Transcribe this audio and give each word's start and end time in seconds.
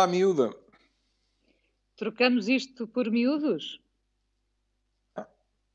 Olá, 0.00 0.06
miúda. 0.06 0.50
Trocamos 1.94 2.48
isto 2.48 2.86
por 2.86 3.10
miúdos? 3.10 3.78
Ah, 5.14 5.26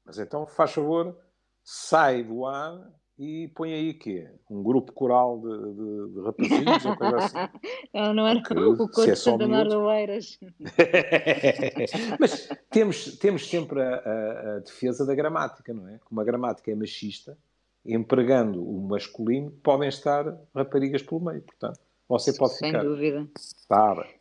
mas 0.04 0.18
então, 0.18 0.48
faz 0.48 0.72
favor, 0.72 1.16
sai 1.64 2.24
do 2.24 2.44
ar 2.44 2.92
e 3.20 3.50
põe 3.50 3.72
aí 3.72 3.92
o 3.92 4.00
quê? 4.00 4.28
Um 4.50 4.64
grupo 4.64 4.92
coral 4.94 5.40
de, 5.40 5.74
de, 5.76 6.14
de 6.14 6.22
rapazinhos 6.22 6.98
coisa 6.98 7.18
assim? 7.18 7.38
Não, 7.94 8.14
não 8.16 8.28
era 8.28 8.42
Porque, 8.42 8.60
o 8.60 8.76
Corpo 8.76 9.02
é 9.02 9.16
Santa 9.16 9.48
Maria 9.48 9.78
Oeiras. 9.78 10.40
Mas 12.20 12.50
temos, 12.72 13.20
temos 13.20 13.48
sempre 13.48 13.80
a, 13.80 13.96
a, 13.96 14.56
a, 14.56 14.60
defesa 14.60 15.06
da 15.06 15.14
gramática, 15.14 15.72
não 15.72 15.88
é? 15.88 16.00
Como 16.04 16.20
a 16.20 16.24
gramática 16.24 16.72
é 16.72 16.76
machista, 16.76 17.38
empregando 17.86 18.68
o 18.68 18.88
masculino, 18.88 19.52
podem 19.52 19.88
estar 19.88 20.36
raparigas 20.56 21.04
pelo 21.04 21.22
meio, 21.22 21.44
portanto, 21.44 21.80
você 22.10 22.34
pode 22.34 22.54
Sem 22.54 22.70
ficar. 22.70 22.82
Sem 22.82 22.90
dúvida. 22.90 23.28
Tá 23.68 24.15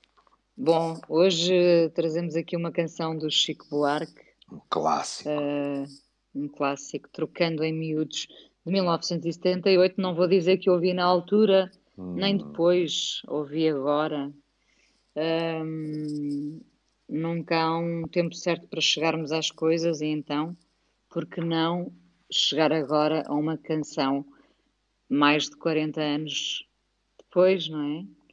Bom, 0.57 1.01
hoje 1.09 1.91
trazemos 1.97 2.37
aqui 2.37 2.57
uma 2.57 2.71
canção 2.71 3.19
do 3.19 3.29
Chico 3.29 3.67
Buarque. 3.69 4.23
Um 4.53 4.61
clássico. 4.71 5.29
Uh, 5.29 5.85
um 6.33 6.47
clássico, 6.47 7.09
Trocando 7.11 7.65
em 7.65 7.73
Miúdos 7.73 8.29
de 8.65 8.73
1978. 8.73 10.01
Não 10.01 10.15
vou 10.15 10.29
dizer 10.29 10.59
que 10.59 10.71
ouvi 10.71 10.95
na 10.95 11.05
altura, 11.05 11.73
hum. 11.99 12.15
nem 12.15 12.37
depois, 12.37 13.21
ouvi 13.27 13.69
agora. 13.69 14.33
Um, 15.17 16.61
nunca 17.09 17.61
há 17.61 17.77
um 17.77 18.05
tempo 18.07 18.35
certo 18.37 18.69
para 18.69 18.81
chegarmos 18.81 19.33
às 19.33 19.51
coisas, 19.51 20.01
e 20.01 20.07
então, 20.07 20.57
por 21.11 21.27
que 21.27 21.41
não 21.41 21.93
chegar 22.31 22.73
agora 22.73 23.25
a 23.27 23.35
uma 23.35 23.59
canção 23.59 24.25
mais 25.09 25.51
de 25.51 25.57
40 25.57 26.01
anos 26.01 26.65
depois, 27.19 27.69
não 27.69 27.83
é? 27.83 28.24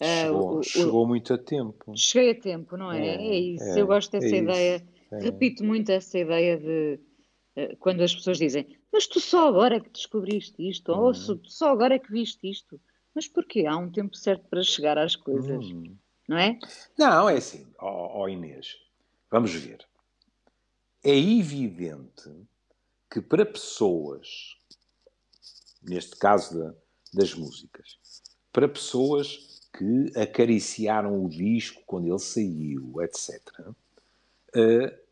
Chegou, 0.00 0.54
uh, 0.54 0.58
o, 0.58 0.62
chegou 0.62 1.06
muito 1.06 1.34
a 1.34 1.38
tempo. 1.38 1.92
Cheguei 1.96 2.30
a 2.32 2.40
tempo, 2.40 2.76
não 2.76 2.92
é? 2.92 3.06
É, 3.06 3.14
é 3.14 3.38
isso. 3.38 3.64
É, 3.64 3.80
Eu 3.80 3.86
gosto 3.86 4.12
dessa 4.12 4.34
é 4.34 4.38
ideia. 4.38 4.86
É. 5.12 5.18
Repito 5.18 5.64
muito 5.64 5.90
essa 5.90 6.18
ideia 6.18 6.58
de 6.58 7.00
uh, 7.56 7.76
quando 7.78 8.00
as 8.02 8.14
pessoas 8.14 8.38
dizem 8.38 8.66
mas 8.92 9.06
tu 9.06 9.18
só 9.18 9.48
agora 9.48 9.80
que 9.80 9.88
descobriste 9.88 10.68
isto, 10.68 10.92
ou 10.92 11.06
uhum. 11.06 11.40
só 11.44 11.70
agora 11.70 11.94
é 11.94 11.98
que 11.98 12.12
viste 12.12 12.48
isto. 12.48 12.78
Mas 13.14 13.26
porquê? 13.26 13.66
Há 13.66 13.76
um 13.76 13.90
tempo 13.90 14.14
certo 14.14 14.46
para 14.48 14.62
chegar 14.62 14.98
às 14.98 15.16
coisas, 15.16 15.64
uhum. 15.66 15.96
não 16.28 16.36
é? 16.36 16.58
Não, 16.98 17.28
é 17.28 17.36
assim, 17.36 17.66
ó, 17.78 18.20
ó 18.22 18.28
Inês, 18.28 18.76
vamos 19.30 19.52
ver. 19.54 19.86
É 21.02 21.16
evidente 21.16 22.30
que 23.10 23.20
para 23.20 23.46
pessoas, 23.46 24.56
neste 25.82 26.16
caso 26.16 26.58
da, 26.58 26.74
das 27.14 27.34
músicas, 27.34 27.98
para 28.52 28.68
pessoas 28.68 29.51
que 29.72 30.18
acariciaram 30.18 31.24
o 31.24 31.28
disco 31.28 31.82
quando 31.86 32.06
ele 32.06 32.18
saiu, 32.18 33.00
etc., 33.02 33.40
uh, 34.56 35.02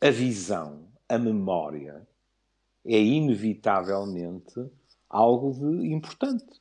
a 0.00 0.10
visão, 0.10 0.86
a 1.08 1.18
memória, 1.18 2.06
é 2.84 2.98
inevitavelmente 2.98 4.70
algo 5.08 5.52
de 5.52 5.92
importante. 5.92 6.60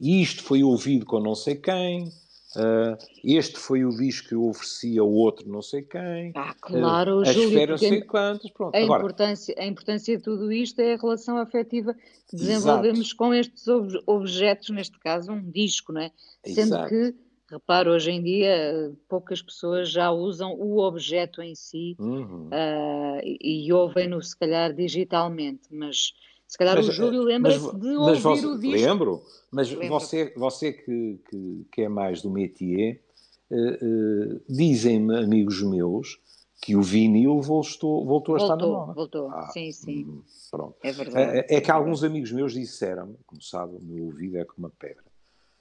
E 0.00 0.22
isto 0.22 0.42
foi 0.42 0.62
ouvido 0.62 1.04
com 1.04 1.20
não 1.20 1.34
sei 1.34 1.56
quem, 1.56 2.10
uh, 2.56 2.96
este 3.24 3.58
foi 3.58 3.84
o 3.84 3.90
disco 3.90 4.28
que 4.28 4.34
eu 4.34 4.44
ofereci 4.44 4.98
ao 4.98 5.10
outro 5.10 5.48
não 5.48 5.62
sei 5.62 5.82
quem. 5.82 6.32
Ah, 6.34 6.54
claro, 6.60 7.18
uh, 7.18 7.20
a 7.22 7.24
Júlio, 7.24 7.48
esfera 7.48 7.78
sei 7.78 8.02
quantas, 8.02 8.50
pronto. 8.50 8.74
A, 8.74 8.78
Agora, 8.78 9.00
importância, 9.00 9.54
a 9.58 9.66
importância 9.66 10.16
de 10.16 10.22
tudo 10.22 10.52
isto 10.52 10.80
é 10.80 10.94
a 10.94 10.96
relação 10.96 11.38
afetiva 11.38 11.94
que 12.28 12.36
desenvolvemos 12.36 13.00
exato. 13.00 13.16
com 13.16 13.34
estes 13.34 13.68
ob 13.68 14.02
objetos, 14.06 14.70
neste 14.70 14.98
caso 14.98 15.32
um 15.32 15.50
disco, 15.50 15.92
não 15.92 16.02
é? 16.02 16.10
Sendo 16.44 16.74
exato. 16.74 16.88
que 16.88 17.14
Reparo, 17.50 17.90
hoje 17.90 18.12
em 18.12 18.22
dia 18.22 18.92
poucas 19.08 19.42
pessoas 19.42 19.90
já 19.90 20.12
usam 20.12 20.54
o 20.54 20.78
objeto 20.78 21.42
em 21.42 21.56
si 21.56 21.96
uhum. 21.98 22.46
uh, 22.46 23.20
e, 23.24 23.66
e 23.66 23.72
ouvem-no, 23.72 24.22
se 24.22 24.38
calhar, 24.38 24.72
digitalmente, 24.72 25.62
mas 25.68 26.12
se 26.50 26.58
calhar 26.58 26.74
mas, 26.74 26.88
o 26.88 26.92
Júlio 26.92 27.22
lembra-se 27.22 27.78
de 27.78 27.96
ouvir 27.96 28.20
você, 28.20 28.46
o 28.46 28.58
disco. 28.58 28.88
Lembro, 28.88 29.22
mas 29.52 29.70
lembro. 29.70 29.88
você, 29.88 30.34
você 30.36 30.72
que, 30.72 31.20
que, 31.30 31.66
que, 31.70 31.82
é 31.82 31.88
mais 31.88 32.22
do 32.22 32.28
métier, 32.28 33.00
uh, 33.48 34.34
uh, 34.34 34.40
dizem-me 34.48 35.16
amigos 35.16 35.62
meus 35.62 36.18
que 36.60 36.74
o 36.74 36.82
vinil 36.82 37.40
voltou, 37.40 38.04
voltou, 38.04 38.04
voltou 38.04 38.34
a 38.34 38.38
estar 38.38 38.56
na 38.56 38.66
moda. 38.66 38.92
Voltou, 38.94 39.28
ah, 39.30 39.48
sim, 39.52 39.70
sim. 39.70 40.04
Hum, 40.04 40.22
pronto. 40.50 40.76
É 40.82 40.90
verdade. 40.90 41.38
É, 41.38 41.56
é 41.56 41.60
que 41.60 41.70
alguns 41.70 42.02
amigos 42.02 42.32
meus 42.32 42.52
disseram, 42.52 43.16
como 43.24 43.40
sabe, 43.40 43.76
o 43.76 43.80
meu 43.80 44.06
ouvido 44.06 44.36
é 44.36 44.44
como 44.44 44.66
uma 44.66 44.70
pedra, 44.70 45.04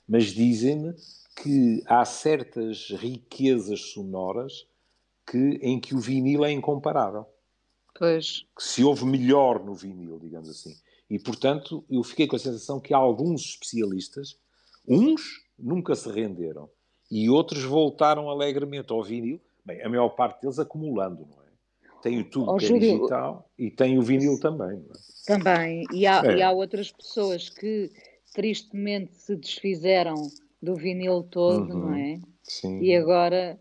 mas 0.07 0.25
dizem-me 0.33 0.95
que 1.35 1.83
há 1.85 2.03
certas 2.03 2.89
riquezas 2.89 3.91
sonoras 3.91 4.65
que, 5.29 5.59
em 5.61 5.79
que 5.79 5.93
o 5.93 5.99
vinil 5.99 6.43
é 6.43 6.51
incomparável. 6.51 7.27
Pois. 7.99 8.45
Que 8.55 8.63
se 8.63 8.83
ouve 8.83 9.05
melhor 9.05 9.63
no 9.63 9.75
vinil, 9.75 10.17
digamos 10.17 10.49
assim. 10.49 10.73
E, 11.09 11.19
portanto, 11.19 11.83
eu 11.89 12.01
fiquei 12.01 12.25
com 12.27 12.37
a 12.37 12.39
sensação 12.39 12.79
que 12.79 12.93
alguns 12.93 13.41
especialistas, 13.41 14.37
uns 14.87 15.43
nunca 15.57 15.93
se 15.95 16.09
renderam 16.09 16.69
e 17.11 17.29
outros 17.29 17.63
voltaram 17.63 18.29
alegremente 18.29 18.93
ao 18.93 19.03
vinil, 19.03 19.41
bem, 19.65 19.81
a 19.81 19.89
maior 19.89 20.09
parte 20.09 20.41
deles 20.41 20.59
acumulando, 20.59 21.27
não 21.29 21.43
é? 21.43 21.49
Tem 22.01 22.23
tudo 22.23 22.51
oh, 22.51 22.57
que 22.57 22.65
é 22.65 22.67
Júlio, 22.69 22.97
digital 22.97 23.49
e 23.57 23.69
tem 23.69 23.99
o 23.99 24.01
vinil 24.01 24.39
também. 24.39 24.77
É? 24.77 25.33
Também. 25.33 25.83
E 25.91 26.07
há, 26.07 26.23
é. 26.23 26.37
e 26.37 26.41
há 26.41 26.51
outras 26.51 26.91
pessoas 26.91 27.49
que 27.49 27.91
tristemente 28.33 29.15
se 29.15 29.35
desfizeram 29.35 30.15
do 30.61 30.75
vinil 30.75 31.23
todo, 31.23 31.73
uhum. 31.73 31.79
não 31.79 31.93
é? 31.95 32.21
Sim. 32.43 32.79
E 32.79 32.95
agora 32.95 33.59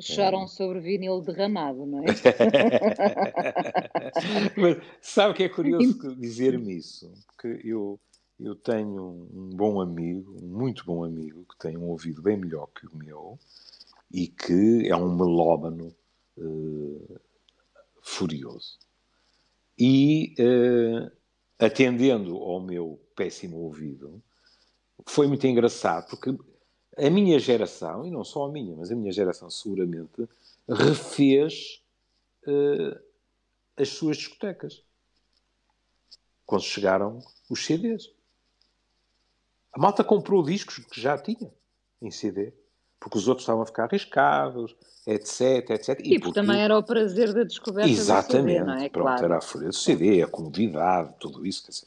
choram 0.00 0.44
é. 0.44 0.48
sobre 0.48 0.80
vinil 0.80 1.20
derramado, 1.20 1.86
não 1.86 2.00
é? 2.00 2.06
Mas 4.56 4.78
sabe 5.00 5.32
o 5.32 5.36
que 5.36 5.44
é 5.44 5.48
curioso 5.48 6.16
dizer-me 6.16 6.76
isso? 6.76 7.12
Porque 7.28 7.60
eu, 7.64 7.98
eu 8.38 8.54
tenho 8.54 9.28
um 9.32 9.50
bom 9.50 9.80
amigo, 9.80 10.36
um 10.42 10.46
muito 10.46 10.84
bom 10.84 11.04
amigo, 11.04 11.44
que 11.44 11.58
tem 11.58 11.76
um 11.76 11.88
ouvido 11.88 12.22
bem 12.22 12.36
melhor 12.36 12.68
que 12.68 12.86
o 12.86 12.96
meu 12.96 13.38
e 14.12 14.28
que 14.28 14.88
é 14.88 14.96
um 14.96 15.14
melómano 15.14 15.94
uh, 16.36 17.20
furioso. 18.02 18.78
E, 19.78 20.34
uh, 20.38 21.10
atendendo 21.58 22.36
ao 22.36 22.60
meu 22.60 23.00
péssimo 23.14 23.58
ouvido, 23.58 24.22
foi 25.06 25.26
muito 25.26 25.46
engraçado, 25.46 26.08
porque 26.08 26.34
a 26.96 27.10
minha 27.10 27.38
geração, 27.38 28.06
e 28.06 28.10
não 28.10 28.24
só 28.24 28.46
a 28.46 28.48
minha, 28.50 28.74
mas 28.74 28.90
a 28.90 28.96
minha 28.96 29.12
geração 29.12 29.50
seguramente, 29.50 30.28
refez 30.68 31.82
uh, 32.46 32.98
as 33.76 33.90
suas 33.90 34.16
discotecas. 34.16 34.82
Quando 36.46 36.62
chegaram 36.62 37.18
os 37.50 37.64
CDs. 37.64 38.10
A 39.72 39.78
malta 39.78 40.02
comprou 40.02 40.42
discos 40.42 40.78
que 40.78 41.00
já 41.00 41.18
tinha 41.18 41.52
em 42.00 42.10
CD. 42.10 42.52
Porque 42.98 43.18
os 43.18 43.28
outros 43.28 43.42
estavam 43.42 43.62
a 43.62 43.66
ficar 43.66 43.84
arriscados, 43.84 44.74
etc, 45.06 45.70
etc. 45.70 46.00
E, 46.02 46.14
e 46.14 46.18
porque 46.18 46.40
também 46.40 46.60
era 46.60 46.78
o 46.78 46.82
prazer 46.82 47.32
da 47.34 47.44
descoberta 47.44 47.90
Exatamente. 47.90 48.58
do 48.58 48.64
CD, 48.64 48.64
não 48.64 48.74
é? 48.74 48.88
Pronto, 48.88 49.04
claro. 49.04 49.24
era 49.24 49.36
a 49.36 49.40
folha 49.40 49.68
do 49.68 49.74
CD, 49.74 50.22
a 50.22 50.26
comodidade, 50.26 51.14
tudo 51.20 51.44
isso. 51.44 51.64
Quer 51.64 51.72
dizer, 51.72 51.86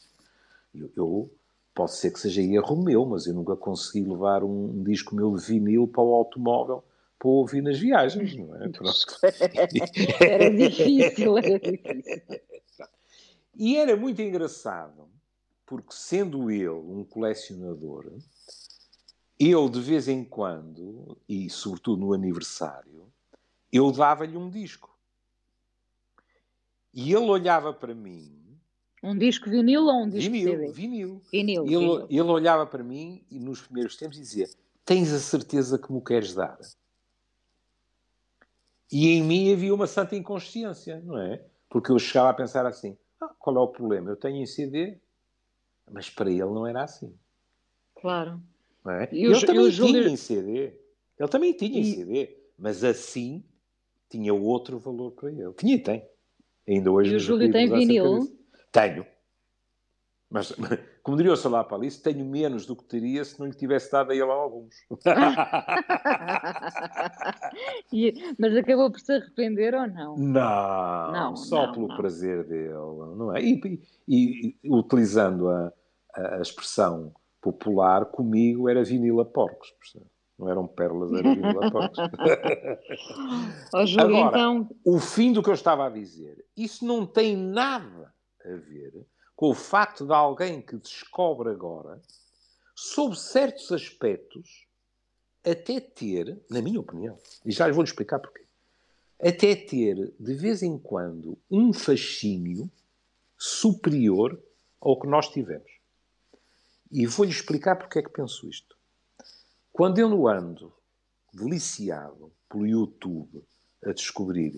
eu, 0.75 0.91
eu 0.95 1.38
Pode 1.79 1.95
ser 1.95 2.11
que 2.11 2.19
seja 2.19 2.41
erro 2.41 2.75
meu, 2.75 3.05
mas 3.05 3.25
eu 3.25 3.33
nunca 3.33 3.55
consegui 3.55 4.01
levar 4.03 4.43
um, 4.43 4.83
disco 4.83 5.15
meu 5.15 5.33
de 5.33 5.45
vinil 5.45 5.87
para 5.87 6.03
o 6.03 6.13
automóvel 6.13 6.83
para 7.17 7.29
ouvir 7.29 7.61
nas 7.61 7.79
viagens, 7.79 8.35
não 8.35 8.53
é? 8.53 8.67
Era 10.19 10.49
difícil, 10.53 11.37
era 11.37 11.57
difícil. 11.57 12.41
E 13.55 13.77
era 13.77 13.95
muito 13.95 14.21
engraçado, 14.21 15.07
porque 15.65 15.93
sendo 15.93 16.51
ele 16.51 16.67
um 16.67 17.05
colecionador, 17.05 18.11
eu 19.39 19.69
de 19.69 19.79
vez 19.79 20.09
em 20.09 20.25
quando, 20.25 21.17
e 21.29 21.49
sobretudo 21.49 22.01
no 22.01 22.13
aniversário, 22.13 23.09
eu 23.71 23.89
dava-lhe 23.89 24.35
um 24.35 24.49
disco. 24.49 24.93
E 26.93 27.13
ele 27.13 27.29
olhava 27.29 27.71
para 27.71 27.95
mim 27.95 28.38
um 29.01 29.17
disco 29.17 29.49
vinil 29.49 29.85
ou 29.85 30.03
um 30.03 30.09
disco 30.09 30.31
vinil, 30.31 30.51
CD? 30.51 30.71
Vinil. 30.71 31.21
Vinil. 31.31 31.63
Ele, 31.63 31.69
vinil. 31.69 32.07
ele 32.09 32.21
olhava 32.21 32.65
para 32.65 32.83
mim 32.83 33.23
e 33.31 33.39
nos 33.39 33.61
primeiros 33.61 33.95
tempos 33.95 34.17
dizia: 34.17 34.47
Tens 34.85 35.13
a 35.13 35.19
certeza 35.19 35.77
que 35.77 35.91
me 35.91 36.01
queres 36.01 36.33
dar? 36.33 36.59
E 38.91 39.09
em 39.09 39.23
mim 39.23 39.53
havia 39.53 39.73
uma 39.73 39.87
santa 39.87 40.15
inconsciência, 40.15 40.99
não 41.01 41.17
é? 41.17 41.43
Porque 41.69 41.91
eu 41.91 41.99
chegava 41.99 42.29
a 42.29 42.33
pensar 42.33 42.65
assim: 42.65 42.97
ah, 43.21 43.31
qual 43.37 43.55
é 43.55 43.59
o 43.59 43.67
problema? 43.67 44.09
Eu 44.09 44.15
tenho 44.15 44.37
em 44.37 44.45
CD, 44.45 44.97
mas 45.89 46.09
para 46.09 46.29
ele 46.29 46.41
não 46.41 46.65
era 46.65 46.83
assim. 46.83 47.13
Claro. 48.01 48.41
Não 48.83 48.93
é? 48.93 49.09
E 49.11 49.25
ele 49.25 49.45
também 49.45 49.69
tinha 49.69 50.07
em 50.07 50.15
CD. 50.15 50.73
Ele 51.19 51.29
também 51.29 51.53
tinha 51.53 51.77
e... 51.77 51.81
em 51.81 51.93
CD, 51.95 52.37
mas 52.57 52.83
assim 52.83 53.43
tinha 54.09 54.33
outro 54.33 54.79
valor 54.79 55.11
para 55.11 55.31
ele. 55.31 55.53
Tinha 55.53 55.75
e 55.75 55.79
tem. 55.79 56.03
Ainda 56.67 56.91
hoje. 56.91 57.13
E 57.13 57.15
o 57.15 57.19
Júlio 57.19 57.51
tem 57.51 57.69
vinil? 57.69 58.38
Tenho. 58.71 59.05
Mas 60.29 60.51
como 61.01 61.17
diria 61.17 61.33
o 61.33 61.37
Salah 61.37 61.63
Palice, 61.63 62.01
tenho 62.01 62.23
menos 62.23 62.65
do 62.65 62.75
que 62.75 62.83
teria 62.83 63.25
se 63.25 63.39
não 63.39 63.47
lhe 63.47 63.55
tivesse 63.55 63.91
dado 63.91 64.11
a 64.11 64.13
ele 64.13 64.23
alguns. 64.23 64.75
mas 68.37 68.55
acabou 68.55 68.91
por 68.91 68.99
se 68.99 69.13
arrepender 69.13 69.73
ou 69.73 69.87
não? 69.87 70.15
Não, 70.15 71.11
não 71.11 71.35
só 71.35 71.65
não, 71.65 71.73
pelo 71.73 71.87
não. 71.87 71.97
prazer 71.97 72.43
dele, 72.43 72.73
não 72.73 73.35
é? 73.35 73.41
E, 73.41 73.81
e, 74.07 74.55
e 74.63 74.71
utilizando 74.71 75.49
a, 75.49 75.73
a, 76.13 76.41
expressão 76.41 77.11
popular, 77.41 78.05
comigo 78.05 78.69
era 78.69 78.83
vinila 78.83 79.25
porcos, 79.25 79.73
não 80.37 80.47
eram 80.47 80.67
pérolas, 80.67 81.11
era 81.11 81.33
vinila 81.33 81.71
porcos. 81.71 81.97
oh, 83.73 83.85
Júlio, 83.85 84.17
Agora, 84.17 84.37
então... 84.37 84.69
o 84.85 84.99
fim 84.99 85.33
do 85.33 85.41
que 85.41 85.49
eu 85.49 85.55
estava 85.55 85.87
a 85.87 85.89
dizer, 85.89 86.45
isso 86.55 86.85
não 86.85 87.03
tem 87.05 87.35
nada 87.35 88.13
a 88.49 88.55
ver 88.55 89.05
com 89.39 89.51
o 89.51 89.55
facto 89.55 90.05
de 90.05 90.11
alguém 90.11 90.61
que 90.61 90.75
descobre 90.75 91.49
agora, 91.49 92.01
sob 92.75 93.17
certos 93.17 93.71
aspectos, 93.71 94.67
até 95.45 95.79
ter, 95.79 96.37
na 96.49 96.61
minha 96.61 96.81
opinião, 96.81 97.17
e 97.45 97.51
já 97.53 97.65
lhe 97.65 97.71
vou-lhe 97.71 97.87
explicar 97.87 98.19
porquê, 98.19 98.45
até 99.17 99.55
ter, 99.55 100.13
de 100.19 100.33
vez 100.33 100.61
em 100.61 100.77
quando, 100.77 101.37
um 101.49 101.71
fascínio 101.71 102.69
superior 103.37 104.37
ao 104.81 104.99
que 104.99 105.07
nós 105.07 105.29
tivemos. 105.29 105.71
E 106.91 107.05
vou-lhe 107.05 107.31
explicar 107.31 107.77
porque 107.77 107.99
é 107.99 108.03
que 108.03 108.09
penso 108.09 108.45
isto. 108.45 108.75
Quando 109.71 109.99
eu 109.99 110.27
ando 110.27 110.73
deliciado 111.33 112.29
pelo 112.49 112.67
YouTube 112.67 113.41
a 113.85 113.93
descobrir 113.93 114.57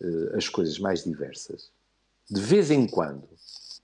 uh, 0.00 0.36
as 0.38 0.48
coisas 0.48 0.78
mais 0.78 1.04
diversas, 1.04 1.70
de 2.30 2.40
vez 2.40 2.70
em 2.70 2.86
quando 2.86 3.28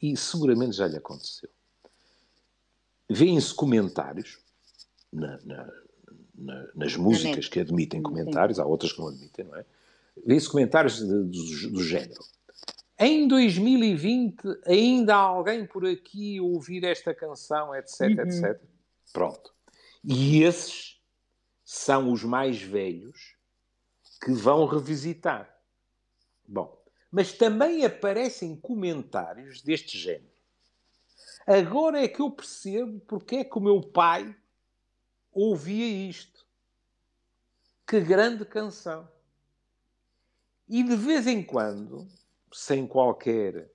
e 0.00 0.16
seguramente 0.16 0.76
já 0.76 0.86
lhe 0.86 0.96
aconteceu. 0.96 1.48
Vêem-se 3.10 3.54
comentários 3.54 4.38
na, 5.12 5.38
na, 5.44 5.72
na, 6.34 6.68
nas 6.74 6.96
músicas 6.96 7.48
que 7.48 7.60
admitem 7.60 8.02
comentários, 8.02 8.58
há 8.58 8.64
outras 8.64 8.92
que 8.92 9.00
não 9.00 9.08
admitem, 9.08 9.46
não 9.46 9.56
é? 9.56 9.64
Vêem-se 10.24 10.48
comentários 10.48 10.98
de, 10.98 11.06
do, 11.06 11.70
do 11.70 11.82
género. 11.82 12.20
Em 12.98 13.28
2020 13.28 14.36
ainda 14.66 15.14
há 15.14 15.20
alguém 15.20 15.64
por 15.64 15.86
aqui 15.86 16.40
ouvir 16.40 16.84
esta 16.84 17.14
canção, 17.14 17.74
etc, 17.74 18.00
uhum. 18.00 18.20
etc. 18.20 18.60
Pronto. 19.12 19.54
E 20.04 20.42
esses 20.42 21.00
são 21.64 22.12
os 22.12 22.24
mais 22.24 22.60
velhos 22.60 23.36
que 24.20 24.32
vão 24.32 24.66
revisitar. 24.66 25.54
Bom, 26.46 26.77
mas 27.10 27.32
também 27.32 27.84
aparecem 27.84 28.56
comentários 28.56 29.62
deste 29.62 29.96
género. 29.96 30.38
Agora 31.46 32.02
é 32.02 32.08
que 32.08 32.20
eu 32.20 32.30
percebo 32.30 33.00
porque 33.06 33.36
é 33.36 33.44
que 33.44 33.56
o 33.56 33.62
meu 33.62 33.80
pai 33.80 34.36
ouvia 35.32 35.86
isto. 35.86 36.46
Que 37.86 38.00
grande 38.00 38.44
canção! 38.44 39.08
E 40.68 40.82
de 40.82 40.94
vez 40.94 41.26
em 41.26 41.42
quando, 41.42 42.06
sem 42.52 42.86
qualquer 42.86 43.70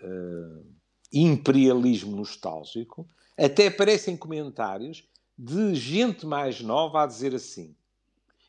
uh, 0.00 0.64
imperialismo 1.12 2.14
nostálgico, 2.16 3.08
até 3.36 3.66
aparecem 3.66 4.16
comentários 4.16 5.08
de 5.36 5.74
gente 5.74 6.24
mais 6.24 6.60
nova 6.60 7.02
a 7.02 7.06
dizer 7.06 7.34
assim. 7.34 7.74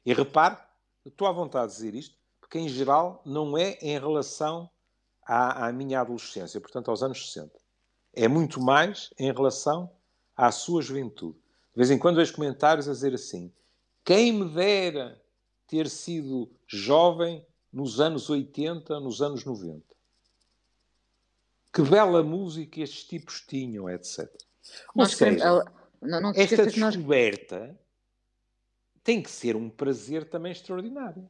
E 0.06 0.14
repare, 0.14 0.58
estou 1.04 1.28
à 1.28 1.32
vontade 1.32 1.72
de 1.72 1.78
dizer 1.78 1.96
isto, 1.96 2.16
porque 2.48 2.60
em 2.60 2.70
geral 2.70 3.22
não 3.26 3.58
é 3.58 3.78
em 3.82 4.00
relação 4.00 4.70
à, 5.22 5.68
à 5.68 5.74
minha 5.74 6.00
adolescência, 6.00 6.62
portanto 6.62 6.90
aos 6.90 7.04
anos 7.04 7.32
60. 7.32 7.52
É 8.14 8.28
muito 8.28 8.62
mais 8.62 9.14
em 9.20 9.32
relação 9.32 9.92
à 10.36 10.50
sua 10.50 10.82
juventude. 10.82 11.38
De 11.38 11.76
vez 11.76 11.92
em 11.92 12.00
quando 12.00 12.16
vejo 12.16 12.34
comentários 12.34 12.88
a 12.88 12.94
dizer 12.94 13.14
assim: 13.14 13.52
quem 14.04 14.32
me 14.32 14.50
dera 14.50 15.22
ter 15.68 15.90
sido 15.90 16.50
jovem 16.66 17.46
nos 17.72 18.00
anos 18.00 18.30
80, 18.30 18.98
nos 19.02 19.22
anos 19.22 19.44
90. 19.44 19.84
Que 21.74 21.82
bela 21.82 22.24
música 22.24 22.80
estes 22.80 23.04
tipos 23.04 23.42
tinham, 23.42 23.90
etc. 23.90 24.20
Ou 24.96 25.04
nós 25.04 25.12
seja, 25.12 25.36
queremos, 25.36 25.66
não, 26.02 26.22
não 26.22 26.32
esta 26.34 26.66
descoberta 26.66 27.68
nós... 27.68 27.76
tem 29.04 29.22
que 29.22 29.30
ser 29.30 29.58
um 29.58 29.70
prazer 29.70 30.30
também 30.30 30.54
extraordinário. 30.54 31.30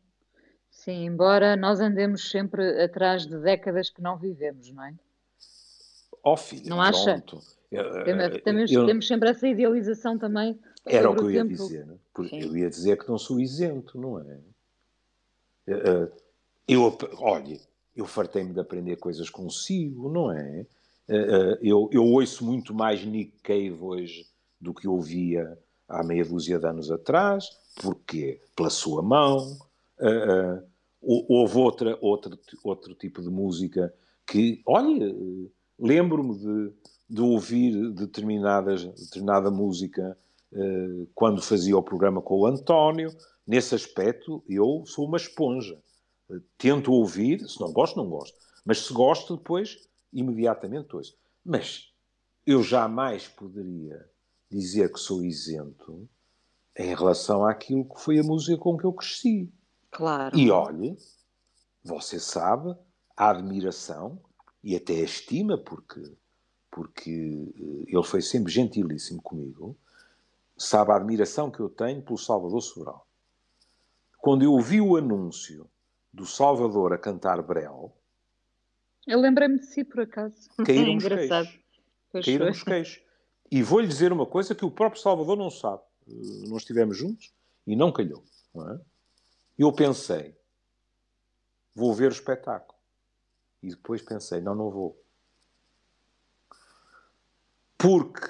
Sim, 0.88 1.04
embora 1.04 1.58
nós 1.58 1.82
andemos 1.82 2.32
sempre 2.32 2.82
atrás 2.82 3.28
de 3.28 3.38
décadas 3.40 3.90
que 3.90 4.02
não 4.02 4.18
vivemos, 4.18 4.72
não 4.72 4.86
é? 4.86 4.96
Ó 6.24 6.32
oh, 6.32 6.38
filho, 6.38 6.70
não 6.70 6.82
acha? 6.82 7.22
Temos, 8.46 8.72
eu, 8.72 8.86
temos 8.86 9.06
sempre 9.06 9.30
essa 9.30 9.46
idealização 9.46 10.18
também. 10.18 10.58
Era 10.86 11.10
o 11.10 11.14
que 11.14 11.24
eu 11.24 11.32
ia 11.32 11.44
dizer. 11.44 11.86
Né? 11.86 11.98
Eu 12.32 12.56
ia 12.56 12.70
dizer 12.70 12.98
que 12.98 13.10
não 13.10 13.18
sou 13.18 13.38
isento, 13.38 14.00
não 14.00 14.18
é? 14.18 14.40
Eh, 15.68 15.74
eh, 15.74 16.12
eu, 16.70 16.98
olha, 17.20 17.60
eu 17.94 18.06
fartei-me 18.06 18.54
de 18.54 18.60
aprender 18.62 18.96
coisas 18.96 19.30
consigo, 19.30 20.10
não 20.10 20.32
é? 20.32 20.66
Eh, 21.10 21.60
eu, 21.64 21.90
eu 21.92 22.06
ouço 22.06 22.46
muito 22.46 22.74
mais 22.74 23.04
Nick 23.04 23.34
Cave 23.44 23.78
hoje 23.82 24.26
do 24.58 24.74
que 24.74 24.88
ouvia 24.88 25.60
há 25.86 26.02
meia 26.02 26.24
dúzia 26.24 26.58
de 26.58 26.66
anos 26.66 26.90
atrás. 26.90 27.50
Porquê? 27.76 28.40
Pela 28.56 28.70
sua 28.70 29.02
mão, 29.02 29.58
Uh, 30.00 30.62
houve 31.08 31.58
outra, 31.58 31.98
outra, 32.02 32.38
outro 32.64 32.94
tipo 32.94 33.22
de 33.22 33.30
música 33.30 33.94
que, 34.28 34.62
olha, 34.66 35.16
lembro-me 35.80 36.38
de, 36.38 36.74
de, 37.10 37.22
ouvir 37.22 37.92
determinadas, 37.94 38.84
determinada 38.84 39.50
música 39.50 40.18
uh, 40.52 41.08
quando 41.16 41.42
fazia 41.42 41.78
o 41.78 41.84
programa 41.84 42.22
com 42.22 42.40
o 42.40 42.46
António. 42.46 43.16
Nesse 43.46 43.74
aspecto, 43.74 44.44
eu 44.50 44.84
sou 44.86 45.06
uma 45.06 45.16
esponja. 45.16 45.82
Tento 46.58 46.92
ouvir, 46.92 47.48
se 47.48 47.62
não 47.62 47.72
gosto, 47.72 47.96
não 47.96 48.10
gosto. 48.10 48.38
Mas 48.66 48.80
se 48.80 48.94
gosto, 48.94 49.38
depois, 49.38 49.88
imediatamente 50.12 50.94
ouço. 50.94 51.16
Mas 51.46 51.94
eu 52.46 52.62
jamais 52.62 53.30
poderia 53.30 54.06
dizer 54.52 54.92
que 54.92 55.00
sou 55.00 55.24
isento 55.24 56.08
em 56.78 56.94
relação 56.94 57.46
àquilo 57.46 57.86
que 57.86 58.02
foi 58.02 58.20
a 58.20 58.24
música 58.24 58.58
com 58.58 58.78
que 58.78 58.86
eu 58.86 58.92
cresci. 58.92 59.50
Claro. 59.98 60.38
E 60.38 60.52
olhe, 60.52 60.96
você 61.84 62.20
sabe 62.20 62.78
a 63.16 63.32
admiração 63.32 64.22
e 64.64 64.76
até 64.76 64.94
a 64.94 65.04
estima, 65.04 65.58
porque, 65.58 66.16
porque 66.70 67.52
eh, 67.56 67.92
ele 67.92 68.04
foi 68.04 68.22
sempre 68.22 68.54
gentilíssimo 68.54 69.20
comigo, 69.24 69.76
sabe 70.56 70.92
a 70.92 70.98
admiração 70.98 71.50
que 71.50 71.60
eu 71.60 71.68
tenho 71.68 72.04
pelo 72.04 72.20
Salvador 72.20 72.62
Sobral. 72.62 73.08
Quando 74.20 74.44
eu 74.44 74.52
ouvi 74.52 74.80
o 74.80 74.96
anúncio 74.96 75.68
do 76.14 76.28
Salvador 76.28 76.94
a 76.94 77.00
cantar 77.00 77.42
Brel. 77.42 77.92
Eu 79.08 79.20
lembrei-me 79.20 79.58
de 79.58 79.66
si, 79.66 79.84
por 79.84 80.02
acaso. 80.02 80.48
Caíram 80.64 80.94
é 80.94 80.98
os 80.98 81.08
queixos. 81.08 81.60
Caíram 82.24 82.52
os 82.52 82.64
queixos. 82.64 83.04
E 83.50 83.64
vou-lhe 83.64 83.88
dizer 83.88 84.14
uma 84.14 84.28
coisa 84.28 84.54
que 84.54 84.64
o 84.64 84.70
próprio 84.70 85.02
Salvador 85.02 85.36
não 85.36 85.50
sabe. 85.50 85.82
Eh, 86.08 86.50
nós 86.50 86.62
estivemos 86.62 86.96
juntos 86.96 87.34
e 87.66 87.76
não 87.76 87.92
calhou. 87.92 88.24
Não 88.54 88.72
é? 88.72 88.80
Eu 89.58 89.74
pensei, 89.74 90.38
vou 91.74 91.94
ver 91.94 92.12
o 92.12 92.14
espetáculo. 92.14 92.78
E 93.62 93.70
depois 93.70 94.02
pensei, 94.02 94.40
não, 94.40 94.54
não 94.54 94.70
vou. 94.70 95.02
Porque, 97.78 98.28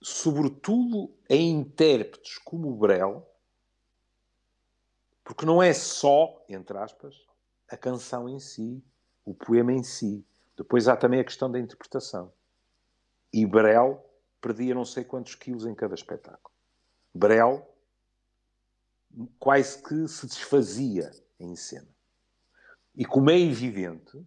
sobretudo 0.00 1.12
em 1.28 1.50
intérpretes 1.50 2.38
como 2.38 2.68
o 2.68 2.76
Brel, 2.76 3.28
porque 5.24 5.44
não 5.44 5.62
é 5.62 5.74
só, 5.74 6.42
entre 6.48 6.78
aspas, 6.78 7.26
a 7.68 7.76
canção 7.76 8.28
em 8.28 8.40
si, 8.40 8.82
o 9.24 9.34
poema 9.34 9.72
em 9.72 9.82
si. 9.82 10.24
Depois 10.56 10.88
há 10.88 10.96
também 10.96 11.20
a 11.20 11.24
questão 11.24 11.50
da 11.50 11.58
interpretação. 11.58 12.32
E 13.32 13.44
Brel 13.44 14.04
perdia 14.40 14.74
não 14.74 14.84
sei 14.84 15.04
quantos 15.04 15.34
quilos 15.34 15.66
em 15.66 15.74
cada 15.74 15.94
espetáculo. 15.94 16.54
Brel 17.12 17.68
quase 19.38 19.82
que 19.82 20.06
se 20.08 20.26
desfazia 20.26 21.10
em 21.38 21.54
cena. 21.56 21.88
E 22.94 23.04
como 23.04 23.30
é 23.30 23.38
evidente, 23.38 24.20